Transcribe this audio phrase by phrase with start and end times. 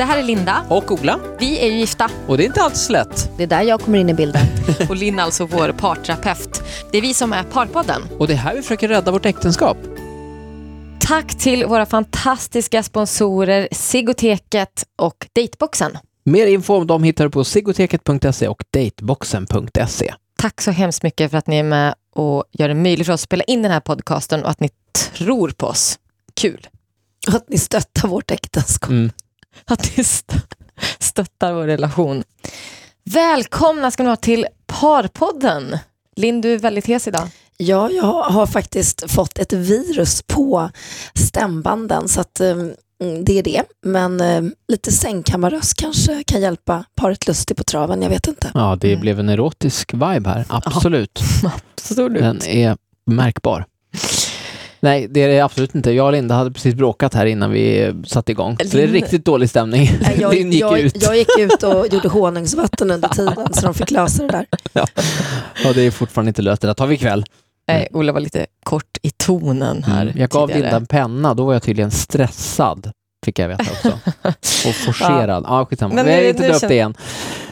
[0.00, 0.64] Det här är Linda.
[0.68, 1.20] Och Ola.
[1.38, 2.10] Vi är ju gifta.
[2.26, 3.30] Och det är inte alls lätt.
[3.36, 4.42] Det är där jag kommer in i bilden.
[4.88, 6.62] Och Linn är alltså vår parterapeut.
[6.92, 8.02] Det är vi som är Parpodden.
[8.18, 9.76] Och det är här vi försöker rädda vårt äktenskap.
[11.00, 15.98] Tack till våra fantastiska sponsorer Sigoteket och Dateboxen.
[16.24, 20.14] Mer info om dem hittar du på sigoteket.se och dateboxen.se.
[20.38, 23.20] Tack så hemskt mycket för att ni är med och gör det möjligt för oss
[23.20, 24.70] att spela in den här podcasten och att ni
[25.18, 25.98] tror på oss.
[26.34, 26.68] Kul.
[27.28, 28.90] Och att ni stöttar vårt äktenskap.
[28.90, 29.10] Mm.
[29.64, 30.34] Att ni st-
[30.98, 32.22] stöttar vår relation.
[33.04, 35.78] Välkomna ska ni vara till Parpodden.
[36.16, 37.28] Linn, du är väldigt hes idag.
[37.56, 40.70] Ja, jag har faktiskt fått ett virus på
[41.14, 42.74] stämbanden så att eh, mm,
[43.24, 43.62] det är det.
[43.86, 48.50] Men eh, lite sängkammarröst kanske kan hjälpa paret Lustig på traven, jag vet inte.
[48.54, 49.00] Ja, det Mm.
[49.00, 50.44] blev en erotisk vibe här.
[50.48, 51.20] Absolut.
[51.74, 52.22] Absolut.
[52.22, 53.64] Den är märkbar.
[54.80, 55.92] Nej, det är det absolut inte.
[55.92, 58.56] Jag och Linda hade precis bråkat här innan vi satte igång.
[58.58, 59.90] Så det är riktigt dålig stämning.
[60.02, 61.02] Nej, Jag, Linn gick jag, ut.
[61.02, 64.46] jag gick ut och gjorde honungsvatten under tiden så de fick lösa det där.
[65.64, 66.62] Ja, det är fortfarande inte löst.
[66.62, 67.24] Det där tar vi ikväll.
[67.68, 70.18] Nej, Ola var lite kort i tonen här Mm.
[70.18, 70.62] Jag gav tidigare.
[70.62, 72.90] Linda en penna, då var jag tydligen stressad.
[73.24, 73.88] Fick jag veta också.
[74.68, 75.44] Och forcerad.
[75.48, 75.94] Ja, skitsamma.
[75.94, 76.94] Men Vi har inte känner- det igen.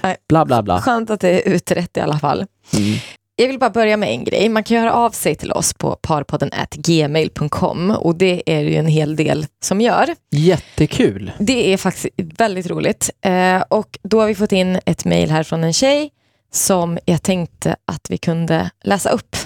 [0.03, 0.17] Nej.
[0.29, 0.81] Bla, bla, bla.
[0.81, 2.45] Skönt att det är utrett i alla fall.
[2.77, 2.99] Mm.
[3.41, 4.49] Jag vill bara börja med en grej.
[4.49, 8.87] Man kan höra av sig till oss på parpodden gmail.com och det är ju en
[8.87, 10.15] hel del som gör.
[10.31, 11.33] Jättekul.
[11.39, 13.11] Det är faktiskt väldigt roligt.
[13.21, 16.11] Eh, och då har vi fått in ett mejl här från en tjej
[16.53, 19.37] som jag tänkte att vi kunde läsa upp.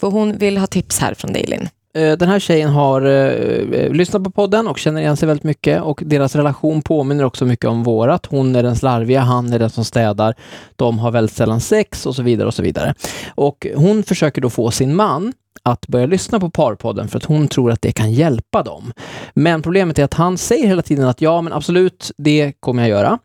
[0.00, 1.68] För hon vill ha tips här från dig Linn.
[1.96, 5.44] Eh, den här tjejen har eh, eh, lyssnat på podden och känner igen sig väldigt
[5.44, 8.26] mycket och deras relation påminner också mycket om vårat.
[8.26, 10.34] Hon är den slarviga, han är den som städar.
[10.76, 12.94] De har väldigt sällan sex och så vidare och så vidare.
[13.34, 15.32] Och hon försöker då få sin man
[15.66, 18.92] att börja lyssna på Parpodden för att hon tror att det kan hjälpa dem.
[19.34, 22.88] Men problemet är att han säger hela tiden att ja, men absolut, det kommer jag
[22.88, 23.18] göra.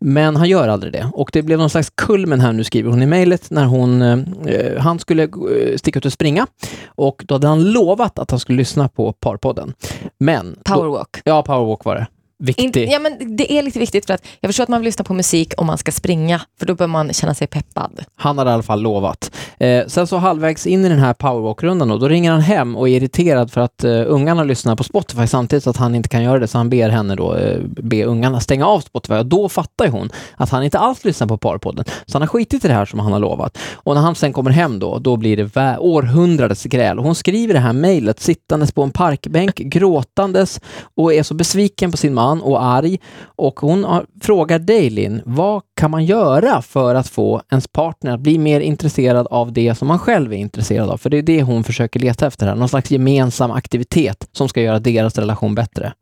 [0.00, 1.10] Men han gör aldrig det.
[1.12, 4.78] Och det blev någon slags kulmen här nu, skriver hon i mejlet, när hon, eh,
[4.78, 6.46] han skulle eh, sticka ut och springa.
[6.86, 9.74] Och då hade han lovat att han skulle lyssna på Parpodden.
[10.18, 10.56] Men...
[10.64, 11.20] Då, Powerwalk.
[11.24, 12.06] ja, Powerwalk var det.
[12.40, 12.64] Viktig.
[12.64, 15.04] Inte, ja, men det är lite viktigt för att jag förstår att man vill lyssna
[15.04, 18.00] på musik om man ska springa, för då bör man känna sig peppad.
[18.16, 19.30] Han hade i alla fall lovat.
[19.58, 22.88] Eh, sen så halvvägs in i den här powerwalk-rundan då, då ringer han hem och
[22.88, 26.22] är irriterad för att eh, ungarna lyssnar på Spotify samtidigt så att han inte kan
[26.22, 29.48] göra det, så han ber henne då, eh, be ungarna stänga av Spotify och då
[29.48, 31.84] fattar hon att han inte alls lyssnar på Parpodden.
[32.06, 33.58] Så han har skitit i det här som han har lovat.
[33.72, 36.98] Och när han sen kommer hem då, då blir det århundradets gräl.
[36.98, 40.60] Och hon skriver det här mejlet sittandes på en parkbänk, gråtandes
[40.96, 42.98] och är så besviken på sin man och arg.
[43.22, 48.14] Och hon har, frågar dig Linn, vad kan man göra för att få ens partner
[48.14, 50.96] att bli mer intresserad av det som man själv är intresserad av?
[50.96, 54.60] För det är det hon försöker leta efter här, någon slags gemensam aktivitet som ska
[54.60, 55.92] göra deras relation bättre.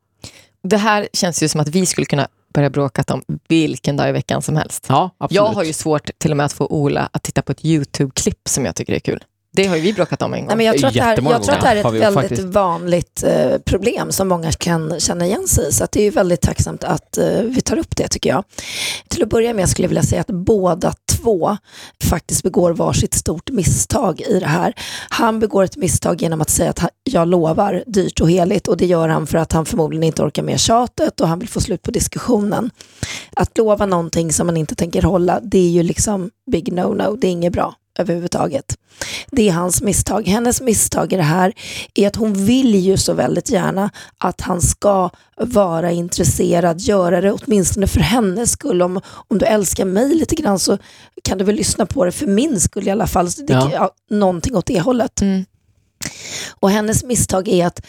[0.63, 4.13] Det här känns ju som att vi skulle kunna börja bråka om vilken dag i
[4.13, 4.87] veckan som helst.
[4.89, 5.37] Ja, absolut.
[5.37, 8.49] Jag har ju svårt till och med att få Ola att titta på ett YouTube-klipp
[8.49, 9.25] som jag tycker är kul.
[9.57, 10.47] Det har ju vi bråkat om en gång.
[10.47, 12.15] Nej, men jag, tror att det här, jag tror att det här är ett väldigt
[12.15, 12.43] faktiskt.
[12.43, 15.73] vanligt eh, problem som många kan känna igen sig i.
[15.73, 18.45] Så att det är ju väldigt tacksamt att eh, vi tar upp det tycker jag.
[19.09, 21.57] Till att börja med skulle jag vilja säga att båda två
[22.05, 24.75] faktiskt begår varsitt stort misstag i det här.
[25.09, 28.77] Han begår ett misstag genom att säga att han, jag lovar dyrt och heligt och
[28.77, 31.61] det gör han för att han förmodligen inte orkar med tjatet och han vill få
[31.61, 32.71] slut på diskussionen.
[33.37, 37.27] Att lova någonting som man inte tänker hålla, det är ju liksom big no-no, det
[37.27, 38.77] är inget bra överhuvudtaget.
[39.31, 40.29] Det är hans misstag.
[40.29, 41.53] Hennes misstag i det här
[41.95, 47.33] är att hon vill ju så väldigt gärna att han ska vara intresserad, göra det
[47.33, 48.83] åtminstone för hennes skull.
[48.83, 50.79] Om, om du älskar mig lite grann så
[51.25, 53.31] kan du väl lyssna på det för min skull i alla fall.
[53.31, 53.71] Så det, Ja.
[53.73, 53.91] ja.
[54.11, 55.21] någonting åt det hållet.
[55.21, 55.45] Mm.
[56.61, 57.87] Och hennes misstag är att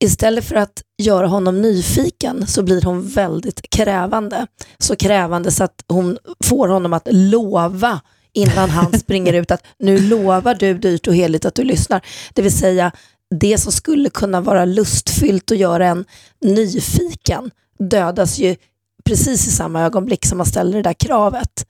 [0.00, 4.46] istället för att göra honom nyfiken så blir hon väldigt krävande.
[4.78, 8.00] Så krävande så att hon får honom att lova
[8.32, 12.06] innan han springer ut att nu lovar du dyrt och heligt att du lyssnar.
[12.34, 12.92] Det vill säga
[13.30, 16.04] det som skulle kunna vara lustfyllt och göra en
[16.40, 18.56] nyfiken dödas ju
[19.04, 21.66] precis i samma ögonblick som man ställer det där kravet.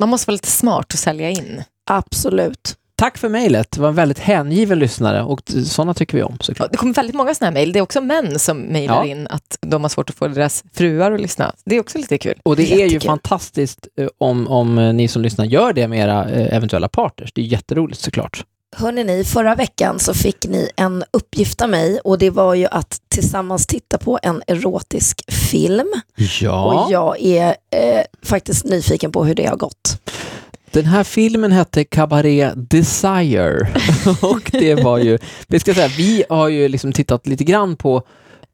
[0.00, 1.62] Man måste vara lite smart och sälja in.
[1.90, 2.76] Absolut.
[3.02, 3.70] Tack för mejlet.
[3.70, 6.70] Det var en väldigt hängiven lyssnare och sådana tycker vi om Ja, såklart.
[6.70, 7.72] Det kommer väldigt många sådana här mejl.
[7.72, 9.04] Det är också män som mejlar Ja.
[9.10, 11.52] in att de har svårt att få deras fruar att lyssna.
[11.64, 12.40] Det är också lite kul.
[12.42, 13.00] Och det är ju Jättekul.
[13.00, 17.32] fantastiskt eh, om, om eh, ni som lyssnar gör det med era eh, eventuella partners.
[17.32, 18.44] Det är jätteroligt såklart.
[18.76, 22.66] Hörrni, ni, förra veckan så fick ni en uppgift av mig och det var ju
[22.66, 25.92] att tillsammans titta på en erotisk film.
[26.40, 26.64] Ja.
[26.84, 29.98] Och jag är eh, faktiskt nyfiken på hur det har gått.
[30.72, 33.68] Den här filmen hette Cabaret Desire
[34.22, 38.02] och det var ju, vi ska säga, vi har ju liksom tittat lite grann på,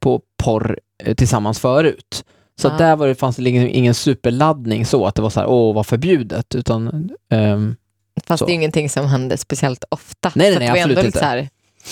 [0.01, 2.25] på porr eh, tillsammans förut.
[2.61, 5.41] Så att där var det, fanns det liksom ingen superladdning så att det var så
[5.41, 7.77] här, åh vad förbjudet, utan ehm,
[8.27, 8.47] Fast Så.
[8.47, 10.33] det är ju ingenting som hände speciellt ofta.
[10.35, 11.25] Nej, nej, nej, det absolut inte.
[11.25, 11.49] här,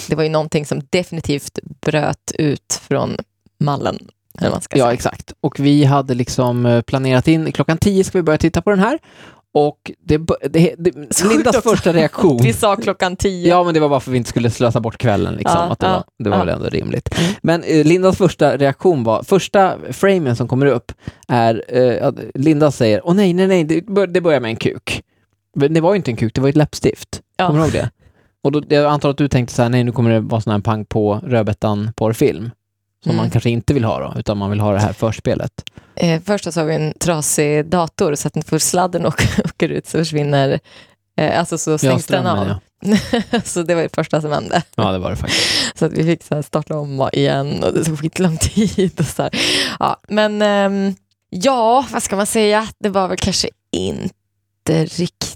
[0.08, 3.16] Det var ju någonting som definitivt bröt ut från
[3.58, 3.98] mallen.
[4.40, 4.92] Ja säga.
[4.92, 5.32] exakt.
[5.40, 8.78] Och vi hade liksom eh, planerat in, klockan 10 ska vi börja titta på den
[8.78, 8.98] här.
[9.58, 10.18] Och det,
[10.50, 13.48] det, det, Lindas första reaktion Vi sa klockan tio.
[13.48, 15.34] Ja, men det var bara för att vi inte skulle slösa bort kvällen.
[15.34, 16.44] Liksom, Ja, att det, ja, var, det var ja.
[16.44, 17.14] väl ändå rimligt.
[17.42, 20.92] Men eh, Lindas första reaktion var, första framen som kommer upp
[21.28, 24.56] är, eh, att Linda säger, åh nej, nej, nej, det, bör, det börjar med en
[24.56, 25.02] kuk.
[25.54, 27.20] Men det var ju inte en kuk, det var ett läppstift.
[27.36, 27.46] Ja.
[27.46, 27.90] Kommer du ihåg det?
[28.42, 30.52] Och då, jag antar att du tänkte så här, nej nu kommer det vara sån
[30.52, 32.50] här pang på rödbetan porrfilm.
[33.02, 33.16] Som Mm.
[33.16, 35.52] man kanske inte vill ha då, utan man vill ha det här förspelet.
[35.96, 39.68] Eh, först så har vi en trasig dator så att när för sladden åker, åker
[39.68, 40.60] ut så försvinner,
[41.16, 42.36] eh, alltså så stängs den av.
[42.36, 42.58] strömmen,
[43.44, 44.62] så det var det första som hände.
[44.74, 44.82] ja.
[44.84, 45.78] ja, det var det faktiskt.
[45.78, 48.92] Så att vi fick så starta om igen och det tog skitlång tid.
[49.00, 49.30] Och så här.
[49.78, 50.94] Ja, men ehm,
[51.30, 52.68] ja, vad ska man säga?
[52.78, 55.35] Det var väl kanske inte riktigt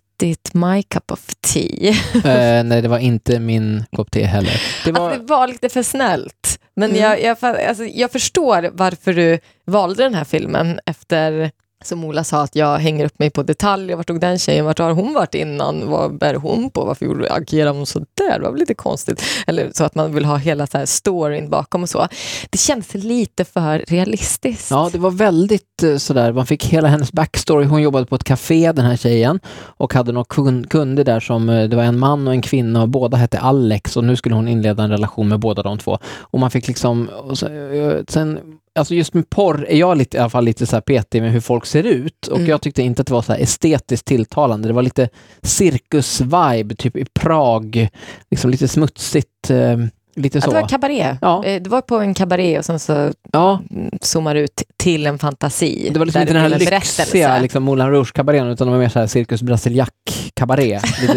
[0.54, 1.90] my cup of tea.
[2.14, 4.62] eh, nej, det var inte min kopp te heller.
[4.84, 6.58] Det var, Att det var lite för snällt.
[6.76, 7.02] Men Mm.
[7.02, 11.50] jag, jag, alltså, jag förstår varför du valde den här filmen efter
[11.84, 13.96] som Ola sa, att jag hänger upp mig på detaljer.
[13.96, 14.64] Vart tog den tjejen?
[14.64, 15.90] Vart har hon varit innan?
[15.90, 16.84] Vad bär hon på?
[16.84, 18.38] Varför gjorde- agerar hon så där?
[18.38, 19.22] Det var väl lite konstigt.
[19.46, 22.08] Eller så att man vill ha hela så här storyn bakom och så.
[22.50, 24.70] Det känns lite för realistiskt.
[24.70, 27.64] Ja, det var väldigt eh, sådär, man fick hela hennes backstory.
[27.66, 31.48] Hon jobbade på ett café, den här tjejen, och hade några kun- kunder där som,
[31.48, 34.34] eh, det var en man och en kvinna och båda hette Alex och nu skulle
[34.34, 35.98] hon inleda en relation med båda de två.
[36.20, 38.38] Och man fick liksom, och eh, sen, sen,
[38.78, 41.32] alltså just med porr är jag lite, i alla fall lite så här petig med
[41.32, 42.50] hur folk ser ut och Mm.
[42.50, 44.68] jag tyckte inte att det var så här estetiskt tilltalande.
[44.68, 45.08] Det var lite
[45.42, 47.88] cirkus-vibe, typ i Prag,
[48.30, 49.76] liksom lite smutsigt, eh,
[50.16, 50.50] lite Ja, så.
[50.50, 51.16] det var kabaré.
[51.20, 51.44] Ja.
[51.44, 53.60] Eh, Det var på en kabaré och sen så Ja,
[54.00, 55.90] zoomar ut till en fantasi.
[55.92, 58.98] Det var liksom inte den här lyxiga liksom, Moulin Rouge-kabarén utan det var mer så
[58.98, 60.80] här Cirkus Brasiliac-kabaré.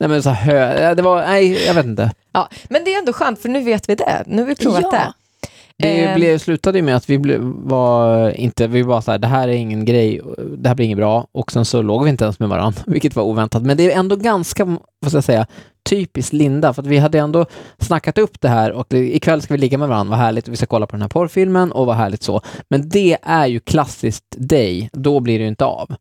[0.00, 0.44] Nej men så här
[0.78, 2.10] hö, det var, nej jag vet inte.
[2.32, 4.24] Ja, men det är ändå skönt för nu vet vi det.
[4.26, 4.90] Nu har vi provat Ja.
[4.90, 5.12] det.
[5.82, 6.14] Det Ehm.
[6.20, 9.48] blev, slutade ju med att vi blev, var inte, vi var så här, det här
[9.48, 10.20] är ingen grej,
[10.58, 13.16] det här blir inget bra och sen så låg vi inte ens med varandra, vilket
[13.16, 13.62] var oväntat.
[13.62, 15.46] Men det är ändå ganska, vad ska jag säga,
[15.88, 17.46] typiskt Linda, för att vi hade ändå
[17.78, 20.52] snackat upp det här och det, ikväll ska vi ligga med varandra, vad härligt, och
[20.52, 22.40] vi ska kolla på den här porrfilmen och vad härligt så.
[22.68, 25.94] Men det är ju klassiskt dig, då blir det ju inte av.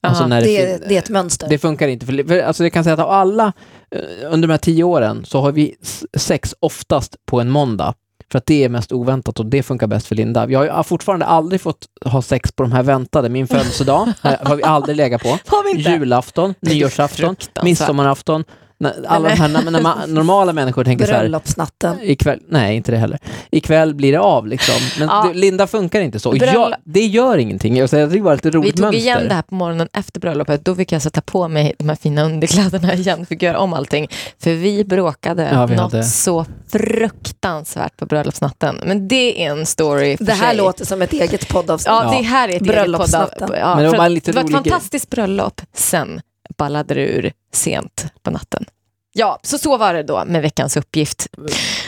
[0.00, 0.40] Alltså Aha.
[0.40, 1.48] Det, är- det är ett mönster.
[1.48, 2.06] Det funkar inte.
[2.06, 3.52] För, för, alltså jag kan säga att av alla
[3.90, 4.00] eh,
[4.32, 5.74] under de här tio åren så har vi
[6.16, 7.94] sex oftast på en måndag.
[8.32, 10.50] För att det är mest oväntat och det funkar bäst för Linda.
[10.50, 13.28] Jag har fortfarande aldrig fått ha sex på de här väntade.
[13.28, 15.38] Min födelsedag har vi aldrig legat på.
[15.76, 18.44] Julafton, nyårsafton, midsommarafton.
[18.78, 21.96] När Alla de här när, när man, normala människor tänker så här, Bröllopsnatten.
[22.02, 23.18] ikväll, nej inte det heller.
[23.50, 24.74] Ikväll blir det av liksom.
[24.98, 25.30] Men Ja.
[25.34, 26.32] Linda funkar inte så.
[26.32, 27.76] Bröll- jag, det gör ingenting.
[27.76, 29.00] Jag säger att det lite Vi roligt tog mönster.
[29.00, 30.64] igen det här på morgonen efter bröllopet.
[30.64, 33.26] Då fick jag sätta på mig de här fina underkläderna igen.
[33.26, 34.08] Fick göra om allting.
[34.38, 38.80] För vi bråkade Ja, vi något hade- så fruktansvärt på bröllopsnatten.
[38.84, 40.56] Men det är en story för Det här sig.
[40.56, 41.86] låter som ett eget poddavsnitt.
[41.86, 42.18] Ja, Ja.
[42.18, 43.48] det här är ett eget Bröllopsnatten.
[43.48, 43.58] podd.
[43.60, 45.60] Ja, det var bara det var ett fantastiskt bröllop.
[45.74, 46.20] Sen
[46.56, 48.64] ballade det ur sent på natten.
[49.12, 51.28] Ja, så så var det då med veckans uppgift.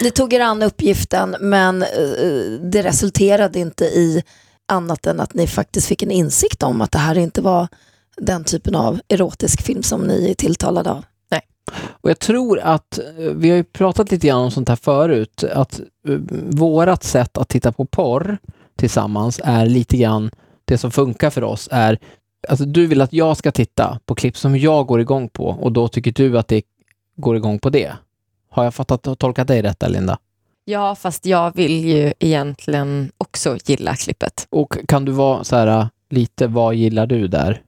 [0.02, 1.88] Ni tog er an uppgiften men eh,
[2.60, 4.22] det resulterade inte i
[4.68, 7.68] annat än att ni faktiskt fick en insikt om att det här inte var
[8.16, 11.04] den typen av erotisk film som ni är tilltalade av.
[12.06, 15.44] Och jag tror att, eh, vi har ju pratat lite grann om sånt här förut,
[15.44, 15.80] att
[16.50, 18.38] vårat sätt att titta på porr
[18.76, 20.30] tillsammans är lite grann,
[20.64, 21.98] det som funkar för oss är,
[22.48, 25.72] alltså du vill att jag ska titta på klipp som jag går igång på och
[25.72, 26.62] då tycker du att det
[27.16, 27.92] går igång på det.
[28.50, 30.18] Har jag fattat och tolkat dig rätt där, Linda?
[30.64, 34.46] Ja, fast jag vill ju egentligen också gilla klippet.
[34.50, 37.62] Och kan du vara så här, uh, lite, vad gillar du där?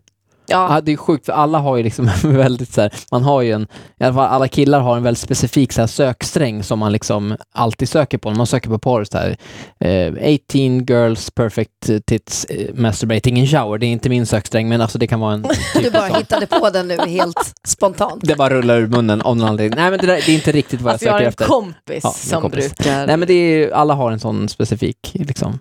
[0.49, 3.43] Ja, Ja, det är sjukt för alla har ju liksom väldigt så här, man har
[3.43, 3.67] ju en,
[4.01, 7.37] i alla fall alla killar har en väldigt specifik så här söksträng som man liksom
[7.55, 8.31] alltid söker på.
[8.31, 9.37] När man söker på porr så här,
[9.81, 13.79] eh, 18 girls perfect tits eh, masturbating in shower.
[13.79, 15.43] Det är inte min söksträng men alltså det kan vara en
[15.75, 16.17] Du typ bara sån.
[16.19, 18.21] hittade på den nu helt spontant.
[18.25, 19.77] Det bara rullar ur munnen av någon anledning.
[19.81, 21.29] Nej men det, där, det är inte riktigt vad jag alltså jag har söker en
[21.29, 21.45] efter.
[21.45, 22.75] kompis Ja, som kompis.
[22.75, 23.07] brukar...
[23.07, 25.59] Nej men det är, alla har en sån specifik liksom.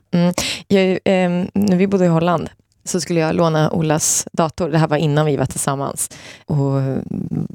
[0.67, 2.49] Jag, ehm, när vi bodde i Holland
[2.87, 4.69] så skulle jag låna Olas dator.
[4.69, 6.09] Det här var innan vi var tillsammans.
[6.45, 6.81] Och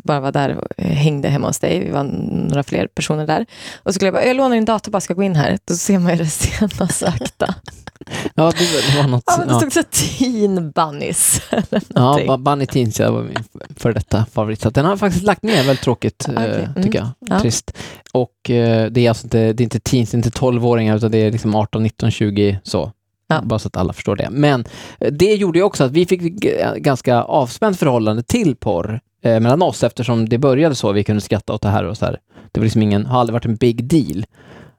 [0.04, 1.84] bara var där och hängde hemma hos dig.
[1.84, 2.04] Vi var
[2.48, 3.46] några fler personer där.
[3.74, 5.58] Och så skulle jag bara, jag lånar din dator, bara ska gå in här.
[5.64, 7.54] Då ser man ju det sena sakta.
[8.34, 9.24] Ja det, det var något.
[9.26, 9.60] Ja, men det ja.
[9.60, 11.40] stod så teen bunnies.
[11.94, 13.44] Ja, Bunny Teens ja, var min
[13.76, 14.60] före detta favorit.
[14.60, 16.82] Så den har faktiskt lagt ner väldigt tråkigt, Okej, eh, mm.
[16.82, 17.08] tycker jag.
[17.20, 17.40] Ja.
[17.40, 17.78] Trist.
[18.12, 21.10] Och eh, det är alltså inte, det är inte teens, det är inte 12-åringar, utan
[21.10, 22.92] det är liksom 18, 19, 20 så.
[23.34, 23.42] Ja.
[23.42, 24.28] Bara så att alla förstår det.
[24.30, 24.64] Men
[25.00, 29.40] eh, det gjorde ju också att vi fick g- ganska avspänt förhållande till porr eh,
[29.40, 32.18] mellan oss eftersom det började så, vi kunde skratta åt det här och så här.
[32.52, 34.24] Det var liksom ingen, har aldrig varit en big deal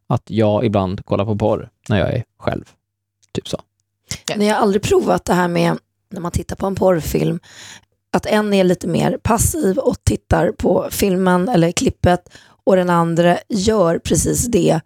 [0.08, 2.64] att jag ibland kollar på porr när jag är själv.
[3.34, 3.58] Typ så.
[4.36, 5.78] Ni har aldrig provat det här med
[6.12, 7.40] när man tittar på en porrfilm
[8.12, 12.30] att en är lite mer passiv och tittar på filmen eller klippet
[12.66, 14.80] och den andra gör precis det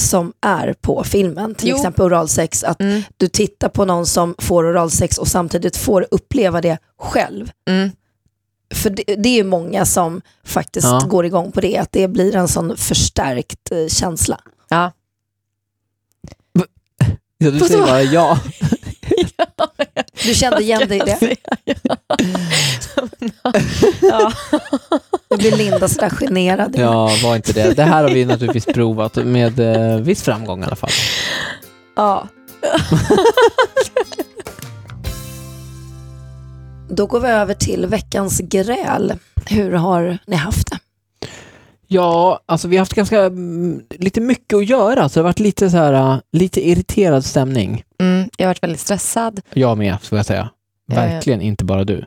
[0.00, 1.54] som är på filmen.
[1.54, 1.76] Till Jo.
[1.76, 6.60] exempel oralsex, att Mm, du tittar på någon som får oralsex och samtidigt får uppleva
[6.60, 7.50] det själv.
[7.68, 7.90] mm.
[8.74, 11.06] För det, det är ju många som faktiskt Ja.
[11.08, 14.40] går igång på det, att det blir en sån förstärkt eh, känsla.
[14.68, 14.92] Ja.
[17.42, 17.64] Ja, du Vadå?
[17.66, 18.38] säger bara ja.
[20.24, 21.36] Du kände igen dig i det?
[24.00, 24.32] ja.
[25.30, 26.74] Nu blir Linda sådär generad.
[26.78, 27.76] Ja, var inte det.
[27.76, 30.90] Det här har vi naturligtvis provat med eh, viss framgång i alla fall.
[31.96, 32.28] ja.
[36.88, 39.12] Då går vi över till veckans gräl.
[39.46, 40.78] Hur har ni haft det?
[41.86, 45.40] Ja, alltså vi har haft ganska mm, lite mycket att göra, så det har varit
[45.40, 47.82] lite så här, äh, lite irriterad stämning.
[48.00, 49.40] Mm, jag har varit väldigt stressad.
[49.54, 50.50] Jag med, ska jag säga.
[50.92, 50.96] Eh.
[50.96, 52.04] Verkligen inte bara du.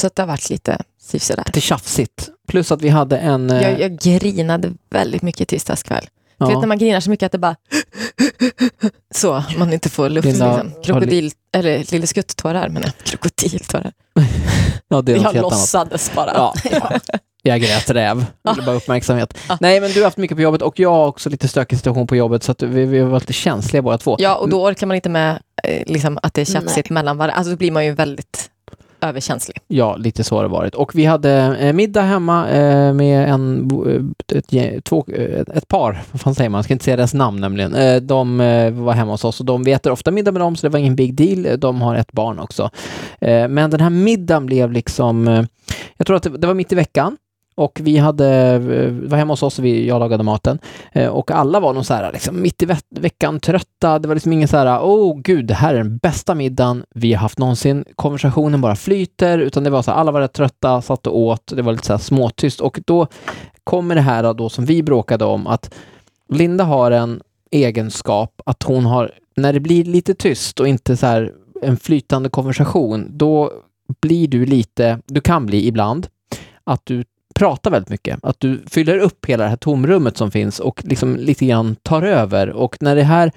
[0.00, 0.78] Så att det har varit lite
[1.18, 1.42] sådär.
[1.46, 2.30] Lite tjafsigt.
[2.48, 3.50] Plus att vi hade en...
[3.50, 6.04] eh, Jag, jag grinade väldigt mycket i tisdags kväll.
[6.38, 7.56] ja, Du vet när man grinar så mycket att det bara...
[9.14, 10.26] Så, man inte får luft.
[10.26, 10.82] Linda, Liksom.
[10.82, 13.92] Krokodil, eller lille skutttårar, men krokodiltårar.
[14.88, 15.42] ja, det är Jag annat.
[15.42, 16.32] låtsades bara.
[16.34, 17.00] Ja, ja.
[17.42, 18.24] Jag grät räv.
[18.50, 19.38] Ville bara uppmärksamhet.
[19.60, 22.06] Nej, men du har haft mycket på jobbet och jag har också lite stökig situation
[22.06, 24.16] på jobbet så att vi, vi var lite känsliga båda två.
[24.18, 27.34] Ja, och då orkar man inte med eh, liksom, att det är tjafsigt mellan varandra.
[27.36, 28.50] Alltså då blir man ju väldigt
[29.08, 29.56] överkänslig.
[29.68, 30.74] Ja, lite så har det varit.
[30.74, 33.70] Och vi hade eh, middag hemma eh, med en,
[34.32, 37.14] eh, ett, två, eh, ett par, vad fan säger man, jag ska inte säga deras
[37.14, 37.74] namn nämligen.
[37.74, 40.56] Eh, de eh, var hemma hos oss och de, vi äter ofta middag med dem
[40.56, 41.60] så det var ingen big deal.
[41.60, 42.70] De har ett barn också.
[43.20, 45.44] Eh, men den här middagen blev liksom, eh,
[45.96, 47.16] jag tror att det, det var mitt i veckan.
[47.56, 50.58] Och vi hade, eh, var hemma hos oss och vi, jag lagade maten.
[50.92, 53.98] Eh, och alla var nog så här, liksom, mitt i ve- veckan trötta.
[53.98, 57.12] Det var liksom ingen så här, åh gud, det här är den bästa middagen vi
[57.12, 57.84] har haft någonsin.
[57.96, 61.52] Konversationen bara flyter, utan det var så här, alla var rätt trötta, satt och åt.
[61.56, 62.60] Det var lite så här småtyst.
[62.60, 63.06] Och då
[63.64, 65.74] kommer det här då som vi bråkade om, att
[66.28, 67.20] Linda har en
[67.50, 71.32] egenskap att hon har, när det blir lite tyst och inte så här
[71.62, 73.52] en flytande konversation, då
[74.02, 76.06] blir du lite, du kan bli ibland,
[76.64, 78.18] att du pratar väldigt mycket.
[78.22, 82.02] Att du fyller upp hela det här tomrummet som finns och liksom lite grann tar
[82.02, 82.50] över.
[82.50, 83.32] Och när det här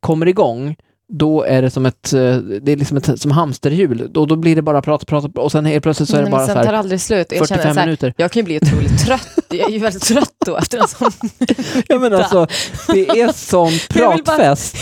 [0.00, 0.76] kommer igång,
[1.10, 4.08] då är det som ett, eh, det är liksom ett som hamsterhjul.
[4.12, 6.46] Då, då blir det bara prata, prata och sen helt plötsligt så är det bara
[6.46, 7.26] så tar här det aldrig slut.
[7.30, 8.14] Jag, känner 45 så här, minuter.
[8.16, 9.38] jag kan ju bli otroligt trött.
[9.48, 11.12] Jag är ju väldigt trött då efter en sån
[11.88, 12.46] Ja men alltså,
[12.86, 14.76] det är sån pratfest.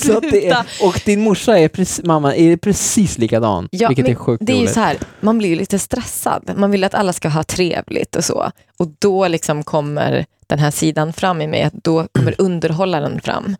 [0.00, 3.68] så det är, och din morsa är precis, mamma, är precis likadan.
[3.70, 4.74] Ja, vilket är sjukt Det är ju roligt.
[4.74, 6.50] så här, man blir ju lite stressad.
[6.56, 8.50] Man vill att alla ska ha trevligt och så.
[8.78, 13.56] Och då liksom kommer den här sidan fram i mig, att då kommer underhållaren fram.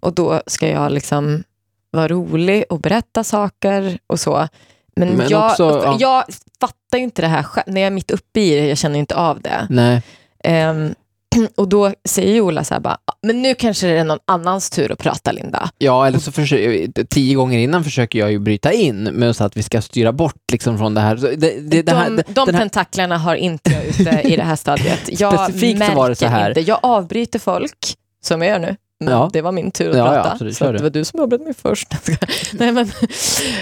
[0.00, 1.42] Och då ska jag liksom
[1.90, 4.48] vara rolig och berätta saker och så.
[4.96, 5.96] Men, Men jag, också, ja.
[6.00, 6.24] jag
[6.60, 7.64] fattar ju inte det här själv.
[7.66, 9.66] När jag är mitt uppe i det, jag känner inte av det.
[9.70, 10.02] Nej,
[10.44, 10.94] Ehm,
[11.56, 14.18] och då säger ju Ola så här bara, "Ah, men nu kanske det är någon
[14.24, 15.70] annans tur att prata Linda.
[15.78, 19.56] ja eller så försöker, tio gånger innan försöker jag ju bryta in med så att
[19.56, 21.16] vi ska styra bort liksom från det här.
[21.16, 24.56] Det, det, det här de de här, tentaklerna har inte jag ute i det här
[24.56, 25.00] stadiet.
[25.20, 26.48] Jag Specifikt så var det så märker här.
[26.48, 26.60] Inte.
[26.60, 27.94] Jag avbryter folk,
[28.24, 28.76] som jag gör nu.
[29.04, 29.30] Men Ja.
[29.32, 30.32] det var min tur att Ja, ja, prata.
[30.32, 30.56] absolut.
[30.56, 31.88] så det var du som avbröt mig först.
[32.52, 32.90] nej, men,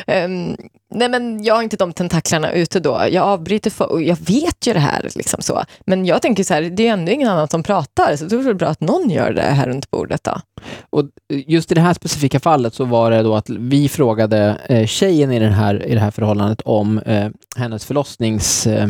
[0.07, 0.57] ehm,
[0.95, 3.03] nej men jag har inte de tentaklarna ute då.
[3.11, 5.09] Jag avbryter för, och jag vet ju det här.
[5.15, 5.63] Liksom så.
[5.87, 8.17] Men jag tänker så här, det är ändå ingen annan som pratar.
[8.17, 10.41] Så det är väl bra att någon gör det här runt bordet då.
[10.91, 14.87] Och just i det här specifika fallet så var det då att vi frågade eh,
[14.87, 18.83] tjejen i, den här, i det här förhållandet om eh, hennes förlossningsupplevelse.
[18.83, 18.89] Eh,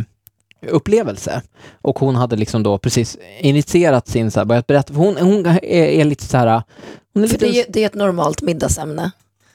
[0.66, 1.42] upplevelse.
[1.82, 5.46] och hon hade liksom då precis initierat sin, så här, börjat berätta, för hon, hon
[5.46, 6.62] är, är lite så här,
[7.14, 9.10] hon är För lite, det är, det är ett normalt middagsämne.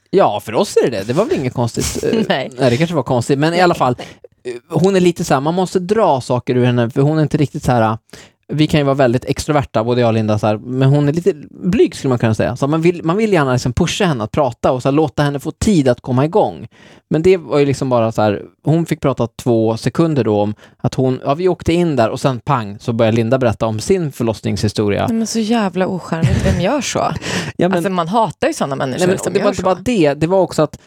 [0.10, 2.03] ja för oss är det det, det var väl inget konstigt.
[2.13, 2.51] Eh, Nej.
[2.60, 3.95] Nej, det kanske var konstigt, men i alla fall,
[4.43, 7.22] eh, hon är lite så här, man måste dra saker ur henne, för hon är
[7.22, 7.98] inte riktigt så här,
[8.47, 11.13] vi kan ju vara väldigt extroverta, både jag och Linda, så här, men hon är
[11.13, 12.55] lite blyg skulle man kunna säga.
[12.55, 15.23] Så man, vill, man vill gärna liksom pusha henne att prata och så här, låta
[15.23, 16.67] henne få tid att komma igång.
[17.09, 20.55] Men det var ju liksom bara så här, hon fick prata två sekunder då om
[20.77, 23.79] att hon, ja vi åkte in där och sen pang så började Linda berätta om
[23.79, 25.07] sin förlossningshistoria.
[25.07, 27.00] Nej, men så jävla ocharmigt, vem gör så?
[27.57, 29.75] Ja, men, alltså, man hatar ju sådana människor nej, men, som det var inte bara
[29.75, 30.79] det, det var också att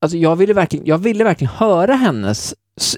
[0.00, 2.54] alltså, jag, ville verkligen, jag ville verkligen höra hennes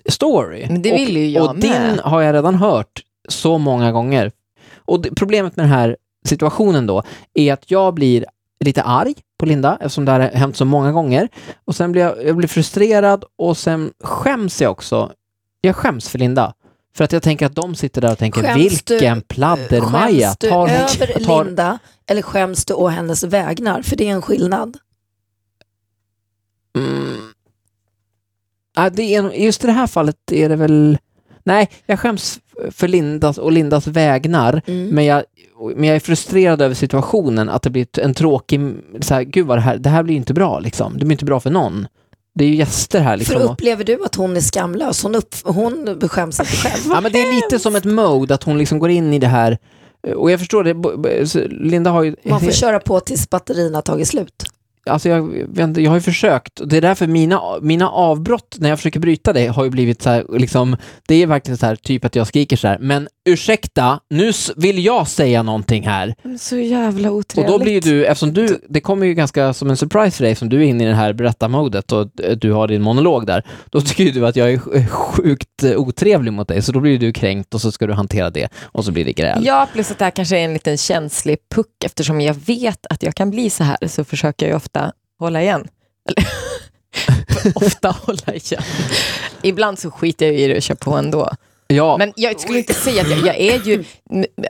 [0.08, 0.66] story.
[0.68, 2.00] Men det och, vill ju jag Och din med.
[2.00, 4.32] har jag redan hört så många gånger.
[4.76, 7.02] Och det, problemet med den här situationen då
[7.34, 8.24] är att jag blir
[8.64, 11.28] lite arg på Linda eftersom det här har hänt så många gånger.
[11.64, 15.12] Och sen blir jag, jag blir frustrerad och sen skäms jag också.
[15.60, 16.54] Jag skäms för Linda.
[16.96, 18.56] För att jag tänker att de sitter där och tänker Skäms
[18.90, 20.26] vilken pladder-Maja.
[20.28, 23.82] Skäms du tar- över tar- Linda eller skäms du å hennes vägnar?
[23.82, 24.76] För det är en skillnad.
[26.76, 27.32] Mm.
[28.76, 30.98] Ja, det är, nog- just i det här fallet är det väl...
[31.44, 34.88] Nej, jag skäms för Lindas och Lindas vägnar, Mm.
[34.88, 35.22] men, jag,
[35.76, 38.60] men jag är frustrerad över situationen, att det blir en tråkig...
[39.00, 40.98] Så här, Gud vad det här, det här blir inte bra liksom.
[40.98, 41.86] Det blir inte bra för någon.
[42.34, 43.40] Det är ju gäster här liksom.
[43.40, 45.02] För upplever du att hon är skamlös?
[45.02, 46.82] Hon, upp, hon skäms inte själv.
[46.88, 49.26] Ja, men det är lite som ett mode, att hon liksom går in i det
[49.26, 49.58] här.
[50.16, 52.16] Och jag förstår det, Linda har ju...
[52.24, 54.44] Man får köra på tills batterierna tagit slut.
[54.86, 58.78] Alltså jag, jag har ju försökt, och det är därför mina, mina avbrott när jag
[58.78, 60.76] försöker bryta det har ju blivit så här, liksom,
[61.08, 64.84] det är verkligen så här, typ att jag skriker så här, men ursäkta, nu vill
[64.84, 66.14] jag säga någonting här.
[66.38, 67.52] Så jävla Och otrevligt.
[67.52, 70.34] då blir ju du, eftersom du, det kommer ju ganska som en surprise för dig,
[70.34, 73.42] som du är inne i det här berättarmodet och eh, du har din monolog där,
[73.70, 76.80] då tycker ju du att jag är sj- sjukt eh, otrevlig mot dig, så då
[76.80, 79.42] blir ju du kränkt och så ska du hantera det och så blir det gräl.
[79.46, 81.84] Ja, plus att det här kanske är en liten känslig puck.
[81.84, 85.68] Eftersom jag vet att jag kan bli så här så försöker jag ofta hålla igen.
[87.54, 88.62] Ofta hålla igen.
[89.42, 91.30] Ibland så skiter jag i det och kör på ändå.
[91.74, 93.84] Ja, Men jag skulle inte säga att jag, jag är ju,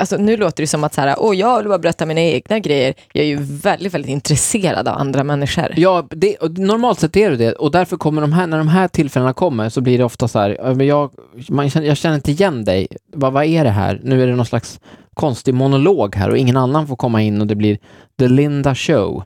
[0.00, 2.58] alltså nu låter det som att så här, åh, jag vill bara berätta mina egna
[2.58, 2.94] grejer.
[3.12, 5.74] Jag är ju väldigt, väldigt intresserad av andra människor.
[5.76, 8.68] Ja, det, och normalt sett är det det och därför kommer de här, när de
[8.68, 11.10] här tillfällena kommer så blir det ofta så här, "Ja, men jag,
[11.48, 14.00] man, känner- jag känner inte igen dig, vad, vad är det här?
[14.04, 14.80] Nu är det någon slags
[15.14, 17.78] konstig monolog här och ingen annan får komma in och det blir
[18.18, 19.24] The Linda Show.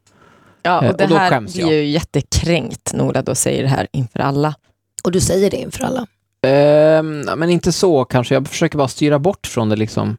[0.63, 1.73] Ja, Eh, och det och då här skäms blir jag.
[1.75, 4.55] ju jättekränkt, Nora då säger det här inför alla.
[5.05, 6.07] Och du säger det inför alla.
[6.43, 10.17] Ehm, men inte så kanske, jag försöker bara styra bort från det liksom.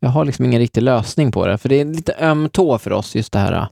[0.00, 2.92] Jag har liksom ingen riktig lösning på det, för det är lite öm tå för
[2.92, 3.68] oss just det här,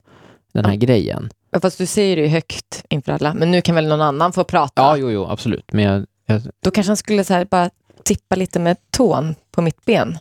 [0.52, 1.30] den här grejen.
[1.50, 4.32] Ja, Fast du säger det ju högt inför alla, men nu kan väl någon annan
[4.32, 4.82] få prata?
[4.82, 7.70] Ja, jo, jo, absolut, men jag, jag, Då kanske han skulle så här bara
[8.04, 10.18] tippa lite med tån på mitt ben.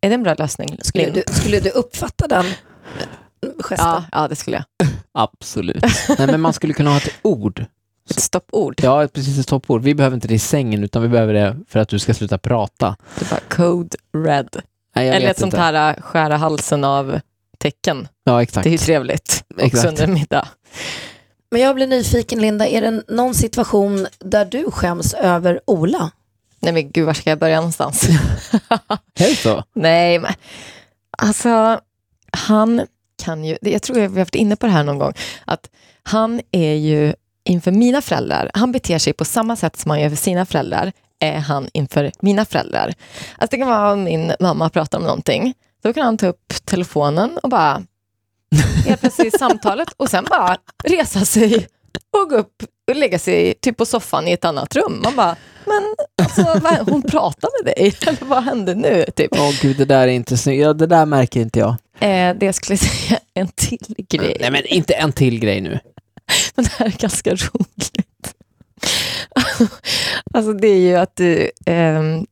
[0.00, 0.78] Är det en bra lösning?
[0.82, 2.44] Skulle du, skulle du uppfatta den
[3.58, 3.76] gesten?
[3.78, 4.88] Ja, ja, det skulle jag.
[5.12, 5.84] absolut.
[6.18, 7.64] nej, men man skulle kunna ha ett ord
[8.10, 8.80] Ett stoppord.
[8.82, 9.82] Ja, precis ett toppord.
[9.82, 12.38] Vi behöver inte det i sängen, utan vi behöver det för att du ska sluta
[12.38, 12.96] prata.
[13.18, 14.62] Det är bara code red.
[14.94, 15.62] Nej, Eller ett sånt inte.
[15.62, 17.20] här äh, skära halsen av
[17.58, 18.08] tecken.
[18.24, 18.64] Ja, exakt.
[18.64, 19.44] Det är ju trevligt.
[19.62, 20.48] Också under middag.
[21.50, 26.10] Men jag blir nyfiken Linda, är det någon situation där du skäms över Ola?
[26.60, 28.08] Nej men gud, var ska jag börja någonstans?
[29.14, 29.64] Är det så?
[29.74, 30.32] Nej, men
[31.18, 31.80] alltså
[32.32, 32.86] han
[33.22, 35.12] kan ju, jag tror vi har varit inne på det här någon gång,
[35.44, 35.70] att
[36.02, 37.14] han är ju
[37.46, 40.92] inför mina föräldrar, han beter sig på samma sätt som han gör för sina föräldrar,
[41.20, 42.94] är han inför mina föräldrar.
[43.38, 46.54] Alltså det kan vara om min mamma pratar om någonting, då kan han ta upp
[46.64, 47.82] telefonen och bara
[48.86, 51.66] helt plötsligt samtalet och sen bara resa sig
[52.22, 55.00] och gå upp och lägga sig typ på soffan i ett annat rum.
[55.04, 55.82] Man bara, men
[56.22, 59.04] alltså, vad, hon pratar med dig, eller vad hände nu?
[59.16, 59.30] Typ.
[59.32, 60.62] Åh gud, det där är inte snyggt.
[60.62, 61.70] Ja, det där märker inte jag.
[62.00, 64.36] Eh, det jag skulle säga en till grej.
[64.40, 65.78] Nej, men inte en till grej nu.
[66.54, 68.34] Men det här är ganska roligt.
[70.34, 72.22] alltså det är ju att du eh,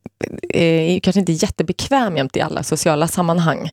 [0.49, 3.71] är kanske inte jättebekväm jämt i alla sociala sammanhang.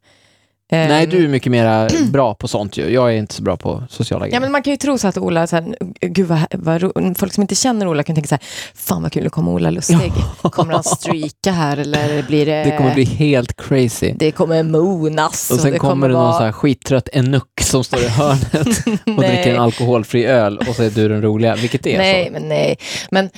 [0.73, 2.89] Ehm, Nej, du är mycket mer bra på sånt ju.
[2.93, 4.35] Jag är inte så bra på sociala grejer.
[4.35, 7.33] Ja, men man kan ju tro så att Ola, så här, gud vad, vad folk
[7.33, 8.43] som inte känner Ola kan tänka så här,
[8.75, 10.13] fan vad kul, nu kommer Ola Lustig.
[10.41, 12.63] Kommer han streaka här eller blir det...
[12.63, 14.13] Det kommer bli helt crazy.
[14.15, 15.51] Det kommer monas.
[15.51, 18.67] Och sen kommer det någon vara- så här skittrött enuck som står i hörnet
[19.17, 22.31] och dricker en alkoholfri öl och så är du den roliga, vilket är Nej, så.
[22.33, 22.77] men nej.
[23.11, 23.29] Men,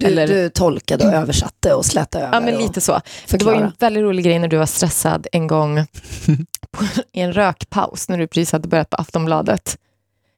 [0.00, 2.34] Du, eller, du tolkade och översatte och slätade över.
[2.34, 3.00] ja, men lite så.
[3.30, 5.78] Det var ju en väldigt rolig grej när du var stressad en gång
[7.12, 9.76] i en rökpaus när du precis hade börjat på Aftonbladet.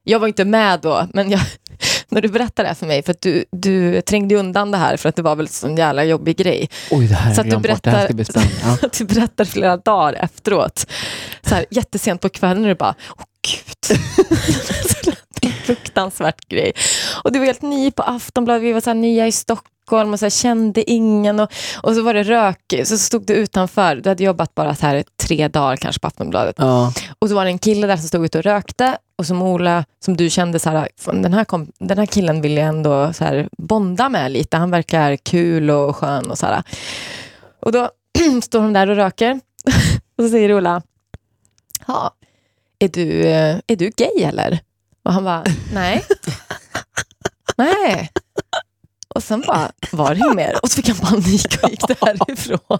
[0.05, 1.40] Jag var inte med då, men jag,
[2.09, 4.96] när du berättade det här för mig, för att du, du trängde undan det här
[4.96, 6.70] för att det var väl så en jävla jobbig grej.
[6.90, 7.83] Oj, det här Så att du glömt bort.
[7.83, 8.51] Det här ska berättar- bli.
[8.64, 8.79] Ja.
[8.87, 10.87] Att du berättar flera dagar efteråt.
[11.42, 13.98] Så här, jättesent på kvällen och du bara, åh gud.
[15.65, 16.73] Fruktansvärt grej.
[17.25, 20.19] Och du var helt ny på Aftonbladet, vi var så här nya i Stockholm och
[20.19, 21.41] så här, kände ingen.
[21.41, 21.53] Och,
[21.83, 25.05] och så var det rök, så stod du utanför, du hade jobbat bara så här
[25.23, 26.55] tre dagar kanske på Aftonbladet.
[26.59, 26.93] Ja.
[27.19, 29.85] Och så var det en kille där som stod ute och rökte och som Ola,
[30.05, 33.13] som du kände så här, "Fan, den här, kom, den här killen vill jag ändå
[33.13, 36.63] så här bonda med lite, han verkar kul och skön och så här.
[37.61, 37.91] Och då
[38.43, 39.41] står de där och röker
[40.19, 40.83] och så säger Ola,
[41.87, 42.15] ja,
[42.79, 44.61] är du, eh, är du gay eller?
[45.05, 46.05] Och han bara, nej.
[47.57, 48.11] nej.
[49.15, 50.57] Och sen bara, var det inget mer?
[50.62, 52.79] Och så fick han panik och gick därifrån.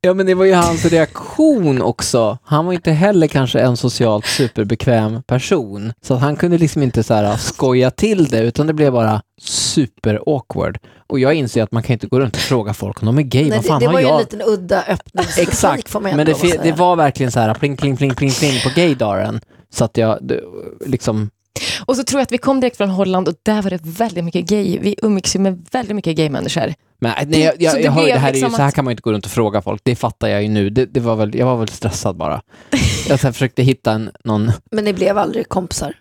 [0.00, 2.38] ja, men det var ju hans reaktion också.
[2.44, 5.92] Han var inte heller kanske en socialt superbekväm person.
[6.02, 9.22] Så att han kunde liksom inte så här skoja till det, utan det blev bara
[9.42, 10.78] super awkward.
[11.06, 13.22] Och jag inser att man kan inte gå runt och fråga folk om de är
[13.22, 13.42] gay.
[13.42, 14.14] Nej, Vad det, fan det har var ju jag?
[14.14, 18.14] en liten udda öppningsreplik Exakt, men det, det var verkligen så här pling, pling, pling,
[18.14, 19.40] pling, pling på gaydaren.
[19.70, 20.40] Så att jag det,
[20.86, 21.30] liksom,
[21.86, 24.24] Och så tror jag att vi kom direkt från Holland och där var det väldigt
[24.24, 24.78] mycket gay.
[24.78, 26.74] Vi umgicks ju med väldigt mycket gaymänniskor.
[26.98, 28.62] men nej, jag, Så jag, det jag hör, blev det här är ju, liksom så
[28.62, 30.70] här kan man ju inte gå runt och fråga folk, det fattar jag ju nu.
[30.70, 32.42] Det, det var väl, jag var väl stressad bara.
[33.08, 35.96] Jag så försökte hitta en, någon, Men ni blev aldrig kompisar.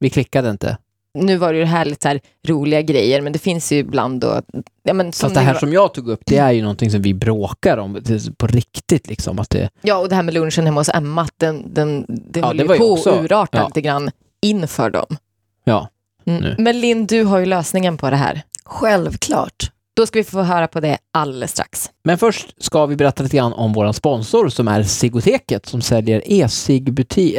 [0.00, 0.76] vi klickade inte.
[1.14, 3.76] Nu var det ju det här lite så här roliga grejer, men det finns ju
[3.76, 4.42] ibland då...
[4.82, 6.90] Ja, men som Fast det här var- som jag tog upp, det är ju någonting
[6.90, 8.02] som vi bråkar om
[8.36, 9.38] på riktigt liksom.
[9.38, 12.46] Att det, ja, och det här med lunchen hemma hos Emma, den, den, det Ja,
[12.46, 13.66] håller det ju var ju på också- urarta ja.
[13.66, 14.10] lite grann
[14.42, 15.16] inför dem.
[15.64, 15.88] ja.
[16.26, 16.42] Mm.
[16.42, 16.54] Nu.
[16.58, 18.42] Men Linn, du har ju lösningen på det här.
[18.64, 19.71] Självklart.
[19.96, 21.90] Då ska vi få höra på det alldeles strax.
[22.04, 26.22] Men först ska vi berätta lite grann om vår sponsor som är Sigoteket som säljer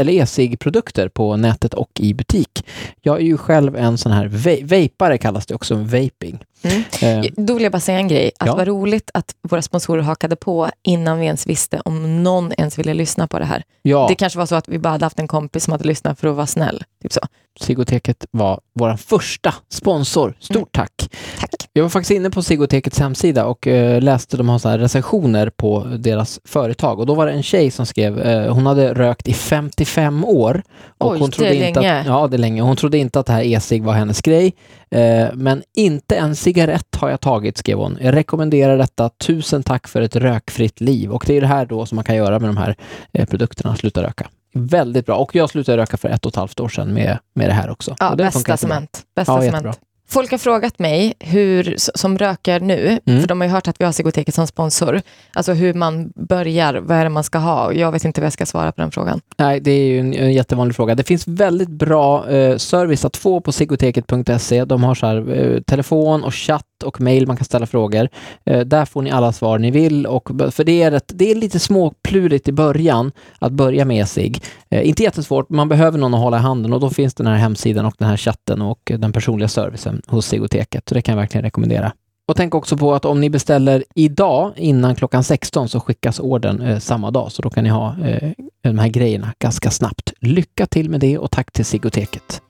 [0.09, 2.65] e-cig-produkter på nätet och i butik.
[3.01, 4.27] Jag är ju själv en sån här
[4.65, 6.39] vapare kallas det också, vaping.
[6.61, 6.83] Mm.
[7.01, 8.55] Eh, Då vill jag bara säga en grej, att Ja.
[8.55, 12.93] var roligt att våra sponsorer hakade på innan vi ens visste om någon ens ville
[12.93, 13.63] lyssna på det här.
[13.81, 16.19] ja, Det kanske var så att vi bara hade haft en kompis som hade lyssnat
[16.19, 16.83] för att vara snäll.
[17.01, 17.19] Typ så.
[17.59, 20.35] Sigoteket var vår första sponsor.
[20.39, 20.67] Stort Mm.
[20.71, 21.09] tack!
[21.39, 21.49] Tack.
[21.73, 25.83] Jag var faktiskt inne på Sigotekets hemsida och eh, läste de har så recensioner på
[25.99, 29.33] deras företag och då var det en tjej som skrev, eh, hon hade rökt i
[29.33, 30.63] 55 år.
[30.97, 31.99] Och Oj, hon det trodde är inte länge.
[31.99, 32.61] Att, ja, det är länge.
[32.61, 34.53] Hon trodde inte att det här e-cig var hennes grej.
[34.91, 37.97] Eh, men inte en cigarett har jag tagit, skrev hon.
[38.01, 39.09] Jag rekommenderar detta.
[39.09, 41.11] Tusen tack för ett rökfritt liv.
[41.11, 42.75] Och det är det här då som man kan göra med de här
[43.13, 44.27] eh, produkterna, sluta röka.
[44.53, 45.15] Väldigt bra.
[45.15, 47.69] Och jag slutade röka för ett och ett halvt år sedan med, med det här
[47.69, 47.95] också.
[47.99, 49.01] Ja, bästa cement.
[49.15, 49.53] Bästa Ja, cement.
[49.53, 49.73] jättebra.
[50.09, 53.21] Folk har frågat mig, hur, som röker nu, Mm.
[53.21, 55.01] för de har ju hört att vi har Sigoteket som sponsor,
[55.33, 57.73] alltså hur man börjar, vad är det man ska ha?
[57.73, 59.21] Jag vet inte vad jag ska svara på den frågan.
[59.37, 60.95] Nej, det är ju en, en jättevanlig fråga.
[60.95, 64.65] Det finns väldigt bra eh, service att få på sigoteket.se.
[64.65, 68.09] De har så här, eh, telefon och chatt och mail man kan ställa frågor.
[68.45, 70.05] Eh, där får ni alla svar ni vill.
[70.05, 74.33] Och, för det är, ett, det är lite småplurigt i början att börja med sig.
[74.69, 77.35] Eh, inte jättesvårt, man behöver någon att hålla i handen och då finns den här
[77.35, 80.89] hemsidan och den här chatten och den personliga servicen hos Sigoteket.
[80.89, 81.93] Så det kan jag verkligen rekommendera.
[82.27, 86.61] Och tänk också på att om ni beställer idag innan klockan 16 så skickas orden
[86.61, 87.31] eh, samma dag.
[87.31, 88.31] Så då kan ni ha eh,
[88.63, 90.13] de här grejerna ganska snabbt.
[90.19, 92.41] Lycka till med det och tack till Sigoteket.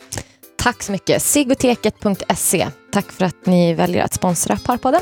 [0.57, 1.21] Tack så mycket.
[1.21, 2.67] Sigoteket.se.
[2.91, 5.01] Tack för att ni väljer att sponsra Parpodden.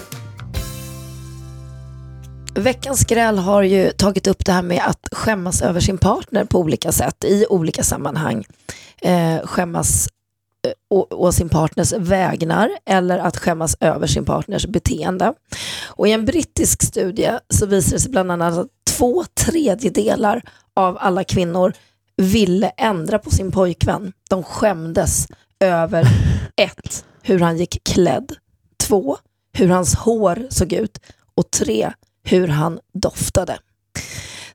[2.56, 6.60] Veckans skräll har ju tagit upp det här med att skämmas över sin partner på
[6.60, 8.46] olika sätt i olika sammanhang.
[9.02, 10.10] Eh, skämmas
[10.90, 15.34] å, å sin partners vägnar eller att skämmas över sin partners beteende.
[15.88, 20.42] Och I en brittisk studie så visade det sig bland annat att två tredjedelar
[20.76, 21.74] av alla kvinnor
[22.18, 24.14] ville ändra på sin pojkvän.
[24.30, 25.28] De skämdes
[25.60, 26.08] över
[26.56, 28.36] ett, hur han gick klädd,
[28.88, 29.18] två,
[29.54, 31.00] hur hans hår såg ut
[31.36, 31.92] och tre,
[32.24, 33.58] hur han doftade.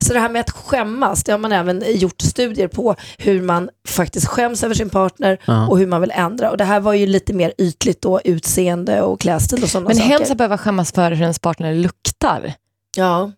[0.07, 3.71] Så det här med att skämmas, det har man även gjort studier på hur man
[3.89, 5.69] faktiskt skäms över sin partner Ja.
[5.69, 6.51] och hur man vill ändra.
[6.51, 9.97] Och det här var ju lite mer ytligt då, utseende och klädstil och sådana Men
[9.97, 10.09] saker.
[10.09, 12.53] hemskt att behöva skämmas för hur ens partner luktar.
[12.97, 13.31] Ja,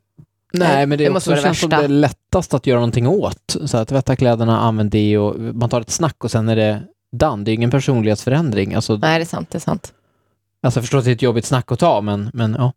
[0.52, 2.66] Nej, men det, är det måste också, vara det känns som det är lättast att
[2.66, 3.56] göra någonting åt.
[3.66, 6.82] Så att tvätta kläderna, använd det och man tar ett snack och sen är det
[7.16, 7.44] done.
[7.44, 8.74] Det är ingen personlighetsförändring.
[8.74, 9.50] Alltså, Nej, det är sant.
[9.50, 9.92] Det är sant.
[10.62, 12.72] alltså jag förstår att det är ett jobbigt snack att ta, men, men ja.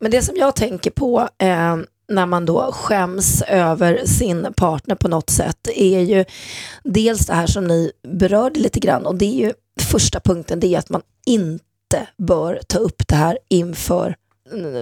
[0.00, 1.76] Men det som jag tänker på eh,
[2.14, 6.24] när man då skäms över sin partner på något sätt är ju
[6.84, 10.74] dels det här som ni berörde lite grann och det är ju första punkten det
[10.74, 14.16] är att man inte bör ta upp det här inför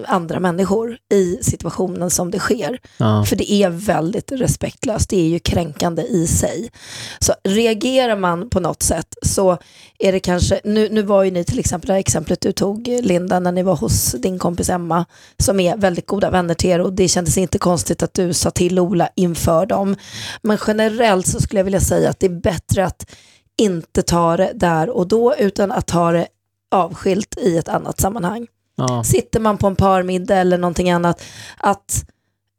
[0.07, 2.79] andra människor i situationen som det sker.
[2.97, 3.25] ja.
[3.25, 6.71] För det är väldigt respektlöst, det är ju kränkande i sig.
[7.19, 9.59] Så reagerar man på något sätt så
[9.99, 12.89] är det kanske, nu, nu var ju ni till exempel det här exemplet du tog
[12.89, 15.05] Linda när ni var hos din kompis Emma
[15.39, 18.51] som är väldigt goda vänner till er och det kändes inte konstigt att du sa
[18.51, 19.97] till Ola inför dem.
[20.43, 23.11] Men generellt så skulle jag vilja säga att det är bättre att
[23.59, 26.27] inte ta det där och då utan att ta det
[26.71, 28.47] avskilt i ett annat sammanhang
[28.89, 29.05] Ja.
[29.05, 31.23] sitter man på en parmiddag eller någonting annat,
[31.57, 32.05] att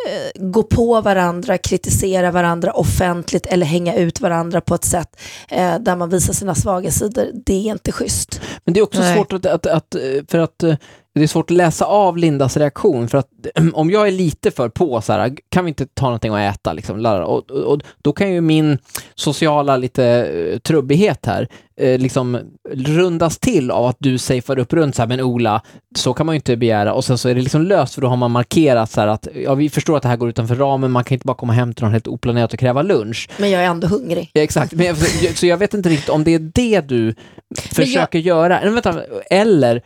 [0.08, 5.80] eh, gå på varandra, kritisera varandra offentligt eller hänga ut varandra på ett sätt eh,
[5.80, 8.42] där man visar sina svaga sidor, det är inte schysst.
[8.64, 9.16] Men det är också Nej.
[9.16, 10.76] svårt att, att, att, eh, för att eh,
[11.14, 13.28] det är svårt att läsa av Lindas reaktion för att
[13.74, 16.74] om jag är lite för på så här, kan vi inte ta någonting att äta
[16.74, 18.78] liksom, och, och, och då kan ju min
[19.16, 21.48] sociala lite eh, trubbighet här
[21.78, 22.40] eh, liksom
[22.72, 25.62] rundas till av att du safear upp runt så här, men Ola,
[25.96, 28.08] så kan man ju inte begära och sen så är det liksom löst för då
[28.08, 30.92] har man markerat så här att ja, vi förstår att det här går utanför ramen,
[30.92, 33.30] man kan inte bara komma hem till någon helt oplanerat och kräva lunch.
[33.38, 34.32] Men jag är ändå hungrig.
[34.34, 34.98] Exakt, men jag,
[35.38, 37.16] så jag vet inte riktigt om det är det du
[37.56, 38.60] försöker göra.
[38.60, 39.82] Eller, vänta, eller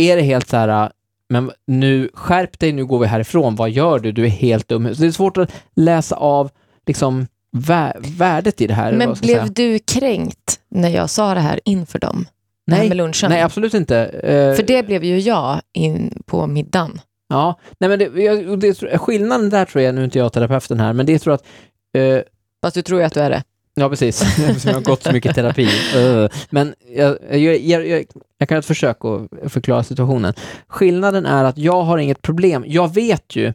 [0.00, 0.90] är det helt så här,
[1.28, 4.12] men nu skärp dig, nu går vi härifrån, vad gör du?
[4.12, 4.94] Du är helt dum.
[4.94, 6.50] Så det är svårt att läsa av
[6.86, 8.92] liksom vä- värdet i det här.
[8.92, 9.44] Men blev säga.
[9.44, 12.26] du kränkt när jag sa det här inför dem?
[12.66, 13.30] Nej, med lunchen?
[13.30, 13.98] nej, absolut inte.
[14.04, 17.00] Eh, För det blev ju jag in på middagen.
[17.28, 20.80] Ja, nej men det, jag, det, skillnaden där tror jag, nu är inte jag terapeuten
[20.80, 22.24] här, men det tror jag att eh,
[22.62, 23.42] Fast du tror ju att du är det.
[23.80, 24.22] Ja, precis.
[24.38, 25.68] Eftersom jag har gått så mycket terapi.
[25.96, 26.28] Uh.
[26.50, 28.04] Men jag, jag, jag, jag,
[28.38, 30.34] jag kan göra ett försök att förklara situationen.
[30.68, 32.64] Skillnaden är att jag har inget problem.
[32.66, 33.52] Jag vet ju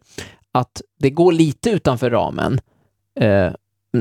[0.52, 2.60] att det går lite utanför ramen
[3.20, 3.52] eh,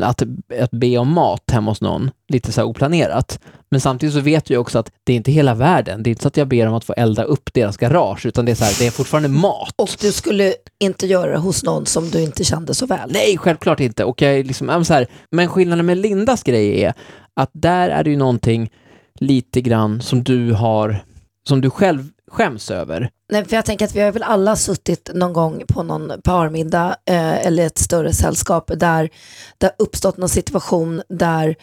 [0.03, 0.23] att,
[0.61, 3.39] att be om mat hemma hos någon, lite så här oplanerat.
[3.71, 6.03] Men samtidigt så vet jag också att det är inte hela världen.
[6.03, 8.45] Det är inte så att jag ber om att få elda upp deras garage, utan
[8.45, 9.75] det är så här, det är fortfarande mat.
[9.77, 13.11] Och du skulle inte göra det hos någon som du inte kände så väl.
[13.13, 14.05] Nej, självklart inte.
[14.05, 16.95] Och jag är liksom, så här, men skillnaden med Lindas grej är
[17.37, 18.71] att där är det ju någonting
[19.21, 21.05] lite grann som du har,
[21.49, 23.11] som du själv skäms över.
[23.33, 26.97] Nej, för jag tänker att vi har väl alla suttit någon gång på någon parmiddag
[27.07, 29.11] eh, eller ett större sällskap där
[29.59, 31.57] det har uppstått någon situation där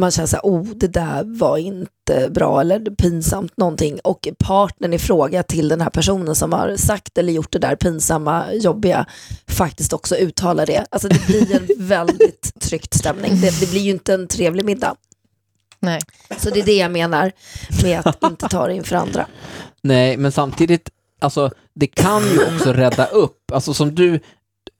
[0.00, 4.92] man känner så här, oh det där var inte bra eller pinsamt någonting och partnern
[4.92, 9.06] i fråga till den här personen som har sagt eller gjort det där pinsamma, jobbiga
[9.46, 10.86] faktiskt också uttalar det.
[10.90, 13.40] Alltså det blir en väldigt tryckt stämning.
[13.40, 14.94] Det, det blir ju inte en trevlig middag.
[15.80, 16.00] Nej.
[16.38, 17.32] Så det är det jag menar
[17.82, 19.26] med att inte ta det inför andra.
[19.82, 24.20] Nej, men samtidigt, alltså det kan ju också rädda upp, alltså som du,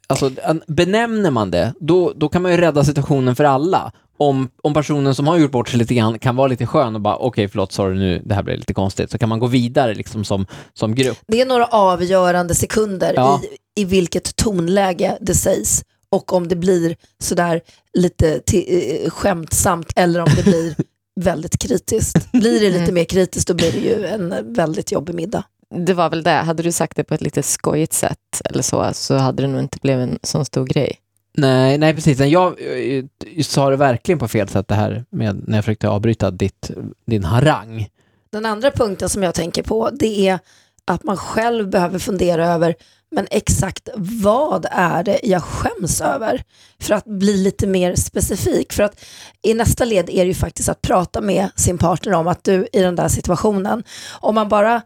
[0.06, 0.30] alltså
[0.66, 3.92] benämner man det, då, då kan man ju rädda situationen för alla.
[4.18, 7.00] Om, om personen som har gjort bort sig lite grann kan vara lite skön och
[7.00, 9.94] bara okej förlåt, sorry nu, det här blev lite konstigt, så kan man gå vidare
[9.94, 11.18] liksom som, som grupp.
[11.28, 13.40] Det är några avgörande sekunder Ja.
[13.76, 17.60] i, i vilket tonläge det sägs och om det blir sådär
[17.94, 20.74] lite eh, skämtsamt eller om det blir
[21.20, 22.32] väldigt kritiskt.
[22.32, 22.94] Blir det lite Mm.
[22.94, 25.44] mer kritiskt då blir det ju en väldigt jobbig middag.
[25.86, 26.30] Det var väl det.
[26.30, 29.60] Hade du sagt det på ett lite skojigt sätt eller så, så hade det nog
[29.60, 31.00] inte blivit en sån stor grej.
[31.38, 32.20] Nej, nej precis.
[32.20, 33.04] Jag eh,
[33.42, 36.70] sa det verkligen på fel sätt det här med när jag försökte avbryta ditt,
[37.06, 37.86] din harang.
[38.32, 40.38] Den andra punkten som jag tänker på det är
[40.84, 42.74] att man själv behöver fundera över
[43.10, 46.42] men exakt vad är det jag skäms över?
[46.80, 48.72] För att bli lite mer specifik.
[48.72, 49.04] För att
[49.42, 52.66] i nästa led är det ju faktiskt att prata med sin partner om att du
[52.72, 53.82] i den där situationen,
[54.20, 54.82] om man bara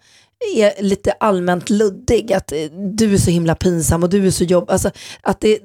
[0.56, 2.52] är lite allmänt luddig, att
[2.96, 4.90] du är så himla pinsam och du är så jobbig, alltså
[5.22, 5.58] att det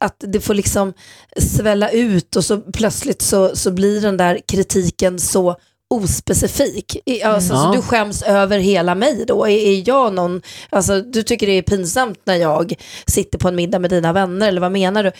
[0.00, 0.92] att det får liksom
[1.36, 5.56] svälla ut och så plötsligt så, så blir den där kritiken så
[5.90, 6.96] ospecifik.
[7.06, 7.64] I- Alltså, Mm.
[7.64, 9.44] så du skäms över hela mig då?
[9.46, 12.74] Är, är jag någon, alltså, du tycker det är pinsamt när jag
[13.06, 15.12] sitter på en middag med dina vänner eller vad menar du?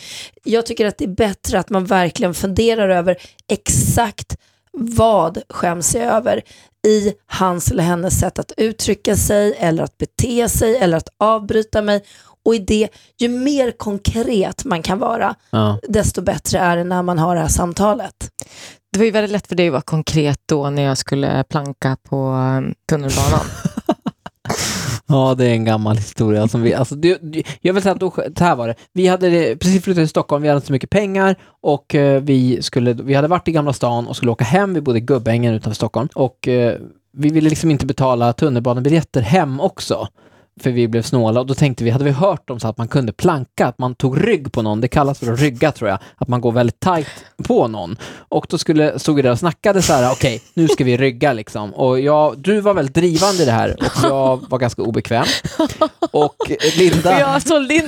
[0.43, 3.17] Jag tycker att det är bättre att man verkligen funderar över
[3.51, 4.37] exakt
[4.77, 6.41] vad skäms jag över
[6.87, 11.81] i hans eller hennes sätt att uttrycka sig eller att bete sig eller att avbryta
[11.81, 12.03] mig.
[12.45, 15.79] Och i det, ju mer konkret man kan vara, Ja.
[15.87, 18.29] desto bättre är det när man har det här samtalet.
[18.95, 21.97] Det var ju väldigt lätt för dig att vara konkret då när jag skulle planka
[22.09, 23.45] på um, tunnelbanan.
[25.07, 26.47] Ja, det är en gammal historia.
[26.47, 28.75] Som vi, alltså, det, det- jag vill säga att då, så här var det.
[28.93, 32.61] Vi hade precis flyttat till Stockholm, vi hade inte så mycket pengar och eh, vi,
[32.61, 34.73] skulle, vi hade varit i Gamla stan och skulle åka hem.
[34.73, 36.77] Vi bodde i Gubbängen utanför Stockholm och eh,
[37.13, 40.07] vi ville liksom inte betala tunnelbanebiljetter hem också.
[40.61, 42.87] För vi blev snåla och då tänkte vi, hade vi hört om så att man
[42.87, 45.99] kunde planka, att man tog rygg på någon, det kallas för att rygga tror jag,
[46.15, 47.07] att man går väldigt tajt
[47.47, 47.97] på någon.
[48.17, 51.33] Och då skulle, stod vi där och snackade så här, okej, nu ska vi rygga
[51.33, 51.73] liksom.
[51.73, 55.25] Och jag, du var väldigt drivande i det här och jag var ganska obekväm.
[56.11, 56.35] Och
[56.77, 57.41] Linda, Jag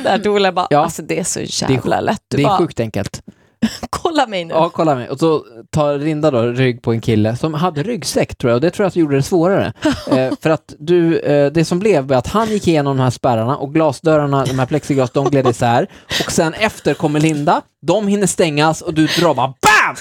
[0.03, 0.79] det här till Ola bara, Ja.
[0.83, 2.21] alltså det är så jävla lätt.
[2.27, 3.21] Du det är bara, sjukt enkelt.
[3.89, 4.53] kolla mig nu.
[4.53, 5.09] Ja, kolla mig.
[5.09, 8.61] Och så tar Linda då rygg på en kille som hade ryggsäck tror jag, och
[8.61, 9.73] det tror jag att gjorde det svårare.
[10.11, 13.09] eh, för att du, eh, det som blev var att han gick igenom de här
[13.09, 15.87] spärrarna och glasdörrarna, de här plexiglas, de gled isär.
[16.25, 19.95] Och sen efter kommer Linda, de hinner stängas och du drar bara BAM!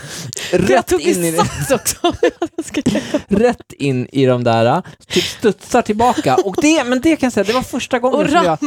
[0.52, 1.38] Rätt tog in, i,
[3.28, 6.36] rätt in i de där, typ studsar tillbaka.
[6.44, 8.58] Och det, men det kan jag säga, det var första gången som jag,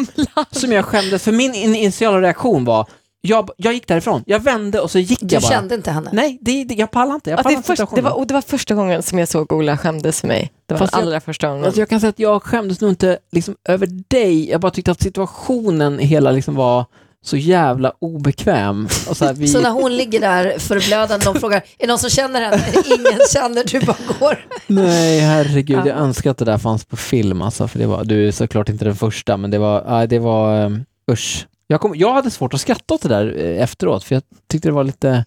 [0.51, 2.87] som jag skämdes, för min initiala reaktion var,
[3.21, 5.51] jag, jag gick därifrån, jag vände och så gick Du jag bara.
[5.51, 6.09] kände inte henne?
[6.13, 7.29] Nej, det, det, jag pallar inte.
[7.29, 9.51] Jag Att det, inte först, det, var, och det var första gången som jag såg
[9.53, 10.51] Ola skämdes för mig.
[10.65, 11.65] Det var Fast den jag- allra första gången.
[11.65, 14.49] Alltså jag kan säga att jag skämdes nog inte liksom över dig.
[14.49, 16.85] Jag bara tyckte att situationen hela liksom var
[17.25, 18.87] så jävla obekväm.
[19.09, 19.47] Och så här, vi...
[19.53, 22.63] Så när hon ligger där förblödande, de frågar, är det någon som känner henne?
[22.85, 24.45] Ingen känner, du bara går.
[24.67, 25.77] Nej, herregud.
[25.79, 25.87] Ja.
[25.87, 28.69] Jag önskar att det där fanns på film alltså, för det var, du är såklart
[28.69, 31.45] inte den första, men det var, nej, det var, um, usch.
[31.71, 34.67] Jag, kom, jag hade svårt att skratta åt det där eh, efteråt, för jag tyckte
[34.67, 35.25] det var lite,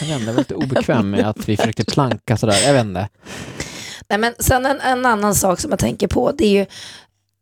[0.00, 2.84] jag vet inte, jag var lite obekväm med att vi försökte planka sådär, jag vet
[2.84, 3.08] inte.
[4.08, 6.66] Nej, men sen en, en annan sak som jag tänker på, det är ju,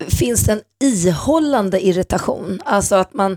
[0.08, 2.60] finns det en ihållande irritation?
[2.64, 3.36] Alltså att man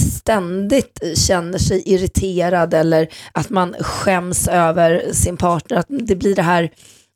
[0.00, 6.42] ständigt känner sig irriterad eller att man skäms över sin partner, att det blir det
[6.42, 6.70] här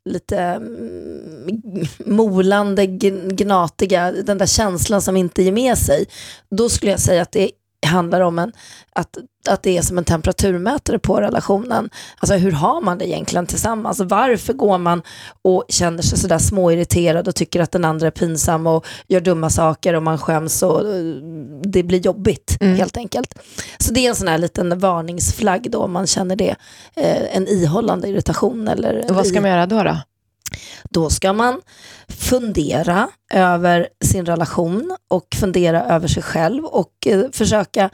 [0.04, 1.60] lite mm,
[2.06, 6.06] molande, gnatiga, den där känslan som inte ger med sig.
[6.50, 7.50] Då skulle jag säga att det
[7.86, 8.52] handlar om en,
[8.92, 11.90] att, att det är som en temperaturmätare på relationen.
[12.18, 14.00] Alltså hur har man det egentligen tillsammans?
[14.00, 15.02] Varför går man
[15.42, 19.50] och känner sig sådär småirriterad och tycker att den andra är pinsam och gör dumma
[19.50, 21.02] saker och man skäms och eh,
[21.62, 22.76] det blir jobbigt Mm.
[22.76, 23.34] helt enkelt.
[23.78, 26.56] Så det är en sån här liten varningsflagg då om man känner det.
[26.96, 29.82] Eh, en ihållande irritation eller och vad ska man göra då?
[29.82, 29.96] då?
[30.90, 31.60] Då ska man
[32.08, 37.90] fundera över sin relation och fundera över sig själv och eh, försöka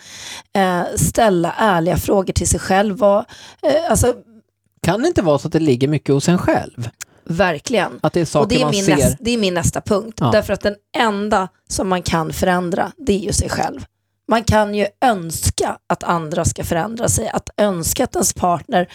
[0.56, 2.96] eh, ställa ärliga frågor till sig själv.
[2.98, 3.18] Vad,
[3.62, 4.14] eh, alltså,
[4.82, 6.88] Kan det inte vara så att det ligger mycket hos en själv?
[7.26, 7.98] verkligen.
[8.02, 8.96] Att det är Och saker det är, man min ser?
[8.96, 10.18] nästa, det är min nästa punkt.
[10.20, 10.30] Ja.
[10.30, 13.84] Därför att den enda som man kan förändra, det är ju sig själv.
[14.28, 18.88] Man kan ju önska att andra ska förändra sig, att önska att ens partner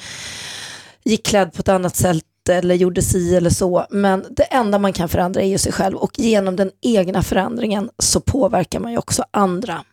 [1.04, 3.86] gick klädd på ett annat sätt eller gjorde si eller så.
[3.90, 7.90] Men det enda man kan förändra är ju sig själv och genom den egna förändringen
[8.00, 9.84] så påverkar man ju också andra.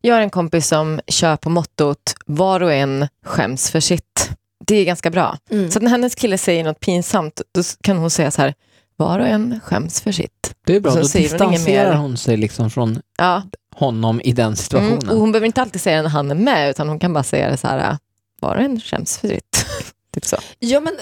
[0.00, 4.30] Jag har en kompis som kör på mottot var och en skäms för sitt.
[4.66, 5.38] Det är ganska bra.
[5.50, 5.70] Mm.
[5.70, 8.54] Så när hennes kille säger något pinsamt, då kan hon säga så här,
[8.96, 10.54] var och en skäms för sitt.
[10.66, 11.96] Det är bra, Så då hon distanserar mer.
[11.96, 13.42] hon sig liksom från Ja,
[13.74, 14.98] honom i den situationen.
[15.02, 15.08] mm.
[15.14, 17.24] och hon behöver inte alltid säga det när han är med, utan hon kan bara
[17.24, 17.98] säga det så här,
[18.40, 19.66] var och en skäms för sitt.
[20.14, 20.36] typ så.
[20.58, 20.94] Ja, men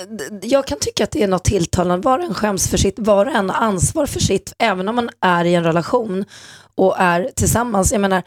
[0.43, 2.05] jag kan tycka att det är något tilltalande.
[2.05, 4.97] Var och en skäms för sitt, var och en har ansvar för sitt, även om
[4.97, 6.25] man är i en relation
[6.75, 7.93] och är tillsammans.
[7.93, 8.23] Jag menar,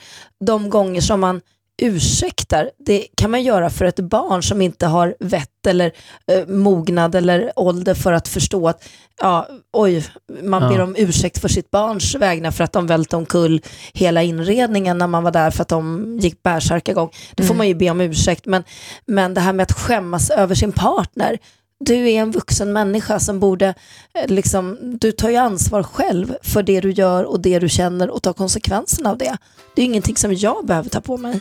[0.45, 1.41] de gånger som man
[1.81, 5.91] ursäktar, det kan man göra för ett barn som inte har vett eller
[6.31, 8.83] eh, mognad eller ålder för att förstå att,
[9.21, 10.05] ja, oj,
[10.43, 10.69] man Ja.
[10.69, 13.61] ber om ursäkt för sitt barns vägnar för att de välte omkull
[13.93, 17.09] hela inredningen när man var där för att de gick bärsärkagång.
[17.35, 17.57] Då får Mm.
[17.57, 18.63] man ju be om ursäkt, men,
[19.05, 21.37] men det här med att skämmas över sin partner,
[21.79, 23.73] du är en vuxen människa som borde,
[24.13, 28.09] eh, liksom, du tar ju ansvar själv för det du gör och det du känner
[28.09, 29.37] och tar konsekvenserna av det.
[29.75, 31.39] Det är ingenting som jag behöver ta på mig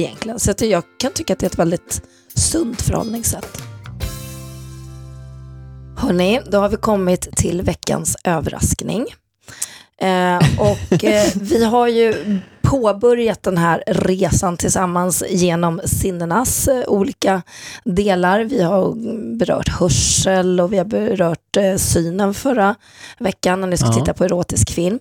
[0.00, 0.40] egentligen.
[0.40, 2.02] Så att jag kan tycka att det är ett väldigt
[2.34, 3.62] sunt förhållningssätt.
[5.96, 9.06] Hörni, då har vi kommit till veckans överraskning.
[10.00, 17.42] Eh, och eh, vi har ju påbörjat den här resan tillsammans genom sinnenas eh, olika
[17.84, 18.40] delar.
[18.40, 18.94] Vi har
[19.38, 22.74] berört hörsel och vi har berört eh, synen förra
[23.18, 23.92] veckan när ni ska Ja.
[23.92, 24.98] titta på erotisk film.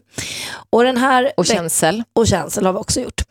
[0.69, 2.03] Och den här Och känsel.
[2.15, 3.21] och känsel har vi också gjort.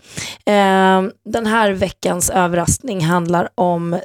[0.47, 4.01] Eh, den här veckans överraskning handlar om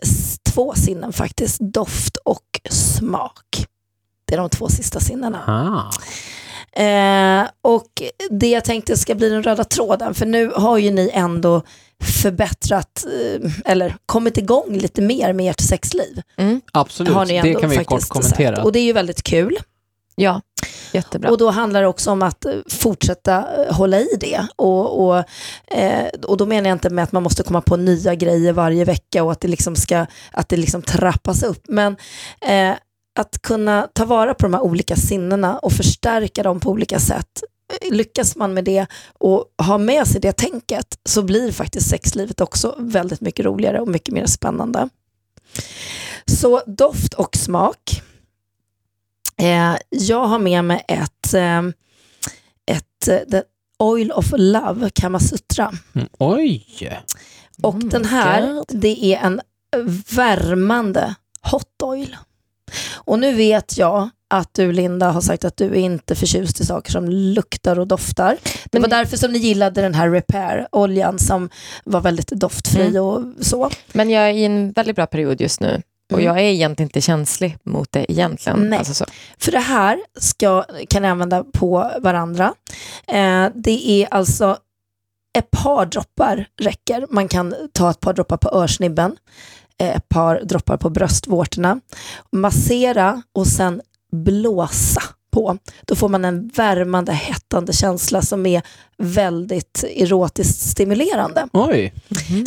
[0.53, 3.65] två sinnen faktiskt, doft och smak.
[4.25, 5.39] Det är de två sista sinnena.
[5.47, 5.91] Ah.
[6.75, 11.11] Eh, och det jag tänkte ska bli den röda tråden, för nu har ju ni
[11.13, 11.61] ändå
[12.03, 16.21] förbättrat, eh, eller kommit igång lite mer med ert sexliv.
[16.37, 16.61] Mm.
[16.73, 18.55] Absolut, Har ni det ändå kan vi kort faktiskt kommentera.
[18.55, 18.65] sagt.
[18.65, 19.57] Och det är ju väldigt kul.
[20.15, 20.41] Ja.
[20.91, 21.29] Jättebra.
[21.31, 24.47] Och då handlar det också om att eh, fortsätta hålla i det.
[24.55, 25.23] Och, och,
[25.77, 28.85] eh, och då menar jag inte med att man måste komma på nya grejer varje
[28.85, 31.63] vecka och att det liksom ska att det liksom trappas upp.
[31.67, 31.95] Men
[32.41, 32.75] eh,
[33.15, 37.43] att kunna ta vara på de här olika sinnena och förstärka dem på olika sätt.
[37.91, 42.75] Lyckas man med det och ha med sig det tänket så blir faktiskt sexlivet också
[42.77, 44.89] väldigt mycket roligare och mycket mer spännande.
[46.25, 48.01] Så doft och smak.
[49.37, 51.61] Eh, jag har med mig ett, eh,
[52.65, 53.41] ett eh, The
[53.79, 55.71] Oil of Love Kamasutra.
[55.93, 56.07] Mm.
[56.19, 56.67] Oj!
[57.61, 58.65] Och Mm, den här, God.
[58.69, 59.41] det är en
[60.15, 61.15] värmande
[61.51, 62.17] hot oil.
[62.95, 66.65] Och nu vet jag att du Linda har sagt att du är inte förtjust i
[66.65, 68.37] saker som luktar och doftar.
[68.71, 71.49] Det var därför som ni gillade den här Repair-oljan som
[71.83, 73.03] var väldigt doftfri Mm.
[73.03, 73.69] och så.
[73.93, 75.81] Men jag är i en väldigt bra period just nu.
[76.11, 76.25] Och Mm.
[76.25, 78.69] jag är egentligen inte känslig mot det egentligen.
[78.69, 78.79] Nej.
[78.79, 79.05] Alltså så.
[79.37, 82.53] För det här ska, kan ni använda på varandra.
[83.07, 84.57] Eh, det är alltså
[85.37, 87.07] ett par droppar räcker.
[87.09, 89.15] Man kan ta ett par droppar på örsnibben,
[89.77, 91.79] ett par droppar på bröstvårtorna,
[92.31, 95.01] massera och sen blåsa
[95.31, 95.57] på.
[95.85, 98.61] Då får man en värmande, hettande känsla som är
[98.97, 101.47] väldigt erotiskt stimulerande.
[101.53, 101.93] Oj!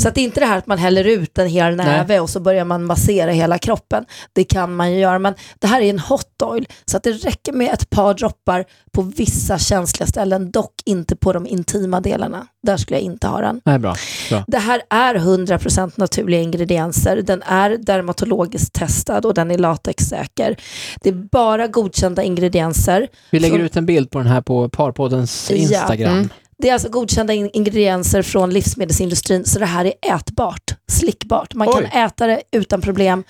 [0.01, 2.30] Så att det är inte det här att man häller ut en hel näve och
[2.30, 4.05] så börjar man massera hela kroppen.
[4.32, 6.66] Det kan man ju göra, men det här är en hot oil.
[6.84, 11.32] Så att det räcker med ett par droppar på vissa känsliga ställen, dock inte på
[11.32, 12.47] de intima delarna.
[12.62, 13.61] Där skulle jag inte ha den.
[13.64, 13.94] Nej, bra.
[14.30, 14.44] bra.
[14.47, 17.22] Det här är 100% naturliga ingredienser.
[17.22, 20.57] Den är dermatologiskt testad och den är latexsäker.
[21.03, 23.09] Det är bara godkända ingredienser.
[23.30, 25.57] Vi lägger Från- ut en bild på den här på Parpoddens Ja.
[25.57, 26.12] Instagram.
[26.12, 26.28] Mm.
[26.59, 31.54] Det är alltså godkända in- ingredienser från livsmedelsindustrin, så det här är ätbart, slickbart.
[31.54, 31.90] Man kan Oj.
[31.94, 33.24] äta det utan problem.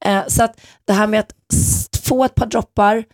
[0.00, 1.32] Eh, så att det här med att
[2.02, 3.04] få ett par droppar,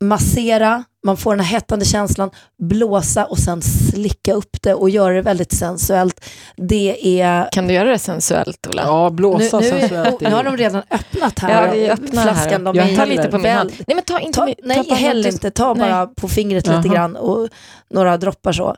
[0.00, 2.30] massera, man får den här hettande känslan,
[2.62, 6.24] blåsa och sen slicka upp det och göra det väldigt sensuellt.
[6.56, 7.48] Det är...
[7.52, 8.82] Kan du göra det sensuellt, Ola?
[8.82, 10.20] Ja, Nu, blåsa nu, sensuellt.
[10.20, 11.66] nu har de redan öppnat här.
[11.66, 12.72] Ja, vi är öppna Flaskan, här.
[12.72, 13.72] de Jag är Ta häller lite på min hand.
[13.86, 15.50] Nej, men ta inte Ta, min, nej, ta häll inte.
[15.50, 16.94] Ta bara på fingret lite Jaha.
[16.94, 17.48] grann och
[17.90, 18.76] några droppar så.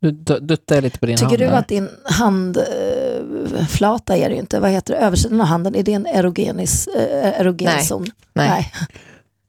[0.00, 0.10] Du
[0.40, 1.38] duttar lite på din Tycker hand.
[1.38, 1.58] du här.
[1.58, 2.66] att din handflata
[4.16, 7.40] är det ju inte, vad heter det, översidan av handen, är det en erogenis, äh,
[7.40, 7.84] erogen Nej.
[7.84, 8.06] zon?
[8.32, 8.72] Nej.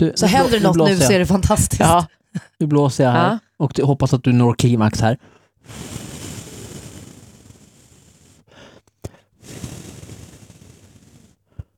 [0.03, 1.79] Du, Så nu händer det något nu så är det fantastiskt.
[1.79, 2.05] Ja.
[2.59, 3.39] Nu blåser jag här Ja.
[3.57, 5.17] och hoppas att du når klimax här.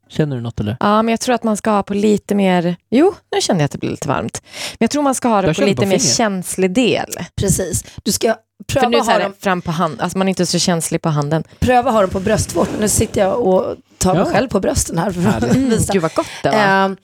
[0.10, 0.78] Känner du något eller?
[0.80, 2.76] ja, men jag tror att man ska ha på lite mer...
[2.90, 4.42] Jo, nu kände jag att det blev lite varmt.
[4.72, 7.10] Men jag tror man ska ha det Jag på känner lite på mer känslig del.
[7.36, 7.84] Precis.
[8.04, 8.36] Du ska
[8.72, 10.60] För pröva nu så ha, här dem, fram på hand, alltså man är inte så
[10.60, 11.44] känslig på handen.
[11.60, 12.74] pröva ha dem på bröstvårtan.
[12.80, 14.32] Nu sitter jag och tar mig Ja.
[14.34, 15.56] själv på brösten här för att Härligt.
[15.56, 15.94] visa.
[15.94, 16.58] Gud vad gott det var.
[16.58, 16.98] Ehm,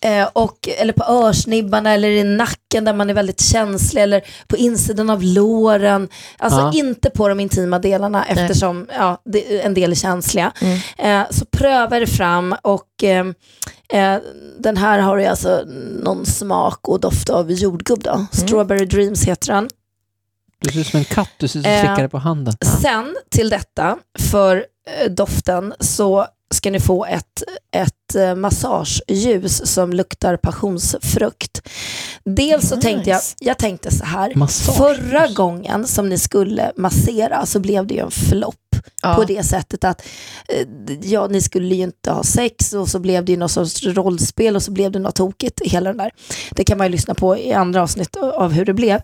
[0.00, 4.56] eh, och, eller på örsnibbarna eller i nacken där man är väldigt känslig eller på
[4.56, 6.08] insidan av låren.
[6.38, 6.72] Alltså Ja.
[6.74, 10.52] inte på de intima delarna eftersom ja, det, en del är känsliga.
[10.60, 10.78] Mm.
[11.22, 13.34] Eh, så pröva det fram och ehm,
[13.92, 14.16] eh,
[14.58, 15.62] den här har ju alltså
[16.02, 18.26] någon smak och doft av jordgubb då.
[18.32, 19.68] Strawberry Dreams heter den.
[20.64, 22.54] Du ser ut som en katt, du ser ut som Eh, slickare på handen.
[22.82, 27.42] Sen till detta, för eh, doften, så ska ni få ett,
[27.76, 31.62] ett eh, massageljus som luktar passionsfrukt.
[32.24, 32.88] Dels så Nice.
[32.88, 34.78] tänkte jag, jag tänkte så här, Massageljus.
[35.10, 38.54] förra gången som ni skulle massera så blev det ju en flopp
[39.02, 39.14] Ja.
[39.14, 40.02] på det sättet att
[40.48, 40.66] eh,
[41.02, 44.56] ja, ni skulle ju inte ha sex och så blev det ju något sorts rollspel
[44.56, 46.10] och så blev det något tokigt, hela den där.
[46.50, 49.00] Det kan man ju lyssna på i andra avsnitt av hur det blev.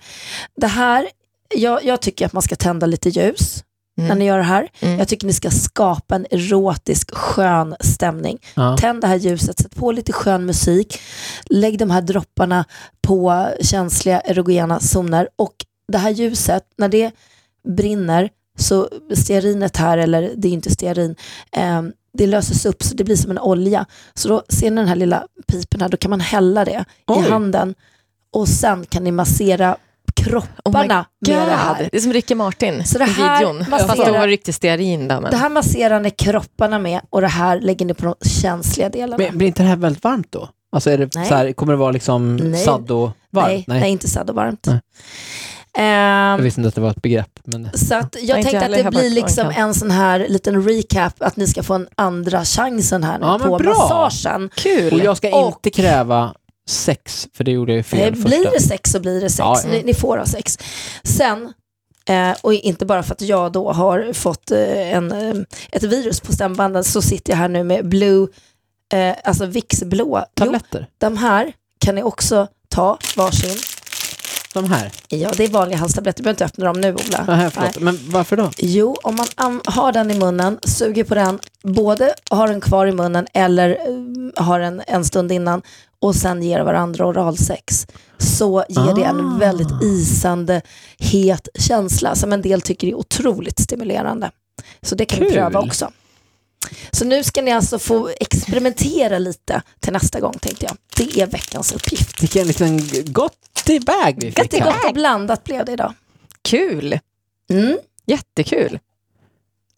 [0.57, 1.07] Det här,
[1.55, 3.65] jag, jag tycker att man ska tända lite ljus
[3.97, 4.19] när Mm.
[4.19, 4.69] ni gör det här.
[4.81, 4.99] Mm.
[4.99, 8.39] Jag tycker ni ska skapa en erotisk, skön stämning.
[8.55, 8.77] Ja.
[8.77, 11.01] Tänd det här ljuset, sätt på lite skön musik,
[11.51, 12.65] lägg de här dropparna
[13.03, 15.55] på känsliga erogena zoner och
[15.93, 17.11] det här ljuset, när det
[17.69, 21.17] brinner så stearinet här, eller det är inte stearin,
[21.53, 21.83] eh,
[22.13, 23.87] det löses upp så det blir som en olja.
[24.15, 27.19] Så då ser ni den här lilla pipen här, då kan man hälla det Oj.
[27.27, 27.75] i handen
[28.33, 29.77] och sen kan ni massera
[30.21, 31.89] Oh kropparna med det här.
[31.93, 33.65] Det är som Ricky Martin Så det i här videon.
[33.65, 35.21] Fast masserar- de var riktigt stearin där.
[35.21, 35.31] Men...
[35.31, 39.25] Det här masserar ni kropparna med och det här lägger ni på de känsliga delarna.
[39.25, 40.49] Men blir inte det här väldigt varmt då?
[40.73, 41.27] Alltså är det Nej.
[41.27, 42.65] så här, kommer det vara liksom Nej.
[42.65, 43.15] saddo-varmt?
[43.49, 43.91] nej, nej.
[43.91, 44.67] inte sadd och varmt.
[44.67, 44.81] Nej.
[45.79, 45.87] Ehm,
[46.31, 47.39] Jag visste inte att det var ett begrepp.
[47.45, 47.69] Men...
[47.75, 50.27] så att Nej, jag inte tänkte att det Jag blir liksom jag en sån här
[50.29, 53.71] liten recap, att ni ska få en andra chansen här nu Ja, på bra.
[53.89, 54.51] massagen.
[54.55, 54.93] Kul.
[54.93, 56.35] Och jag ska Och- inte kräva
[56.71, 58.29] sex, för det gjorde jag fel Eh, första.
[58.29, 59.39] blir det sex så blir det sex.
[59.39, 60.59] Ja, Ni, ni får ha sex.
[61.03, 61.53] Sen,
[62.09, 65.35] eh, och inte bara för att jag då har fått eh, en, eh,
[65.73, 68.29] ett virus på stämbanden så sitter jag här nu med blue,
[68.93, 70.19] eh, alltså Vicks blå.
[70.19, 70.87] Jo, Tabletter?
[70.99, 73.57] de här kan ni också ta varsin.
[74.55, 74.91] De här.
[75.09, 76.19] Ja, det är vanliga halstabletter.
[76.19, 77.35] Du behöver inte öppna dem nu, Ola.
[77.35, 77.81] Här förlåt.
[77.81, 78.51] Men varför då?
[78.59, 82.93] Jo, om man har den i munnen, suger på den, både har den kvar i
[82.93, 85.63] munnen eller eh, har den en stund innan
[86.01, 87.87] och sen ger varandra oralsex,
[88.19, 89.39] så ger det en Ah.
[89.39, 90.63] väldigt isande,
[90.99, 94.31] het känsla som en del tycker är otroligt stimulerande.
[94.83, 95.35] Så det kan vi Kul.
[95.35, 95.91] pröva också.
[96.91, 100.77] Så nu ska ni alltså få experimentera lite till nästa gång tänkte jag.
[100.97, 102.23] Det är veckans uppgift.
[102.23, 102.81] Vilken liten
[103.13, 104.65] gott i bag vi fick här.
[104.73, 105.95] gott och blandat blev det idag.
[106.43, 106.99] Kul,
[107.51, 107.79] Mm.
[108.07, 108.79] jättekul.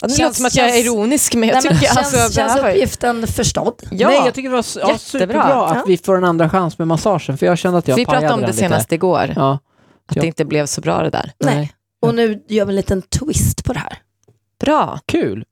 [0.03, 1.95] Ja, det Känns- låter som att jag är känns- ironisk men jag Nej, men tycker
[1.95, 3.83] känns, alltså, det här känns var ju- uppgiften förstådd?
[3.91, 6.89] Ja, Nej, jag tycker det var ja, superbra att vi får en andra chans med
[6.89, 8.95] massagen, för jag kände att jag vi pratade om det senast lite.
[8.95, 9.59] igår, Ja,
[10.09, 10.21] att Ja.
[10.23, 11.33] det inte blev så bra det där.
[11.45, 11.73] Nej.
[12.03, 13.99] Och nu gör vi en liten twist på det här.
[14.61, 14.99] Bra.
[15.07, 15.45] kul.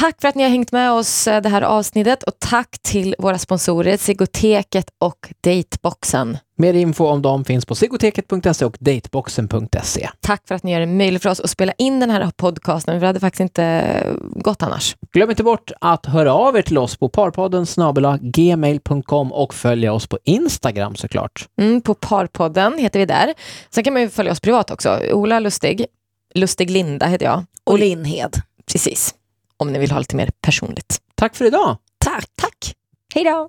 [0.00, 3.14] Tack för att ni har hängt med oss eh, det här avsnittet och tack till
[3.18, 6.38] våra sponsorer Sigoteket och Dateboxen.
[6.62, 10.08] Mer info om dem finns på sigoteket.se och dateboxen.se.
[10.20, 13.00] Tack för att ni gör det möjligt för oss att spela in den här podcasten,
[13.00, 14.96] det hade faktiskt inte gått annars.
[15.12, 19.92] Glöm inte bort att höra av er till oss på parpodden snabel-a gmail.com och följa
[19.92, 21.48] oss på Instagram såklart.
[21.60, 23.34] Mm, på Parpodden heter vi där.
[23.70, 25.00] Sen kan man ju följa oss privat också.
[25.12, 25.86] Ola Lustig,
[26.34, 27.44] Lustig Linda heter jag.
[27.64, 28.36] Och Lindhed.
[28.72, 29.14] Precis,
[29.56, 31.00] om ni vill ha lite mer personligt.
[31.14, 31.76] Tack för idag!
[31.98, 32.26] Tack.
[32.36, 32.74] Tack!
[33.14, 33.48] Hej då!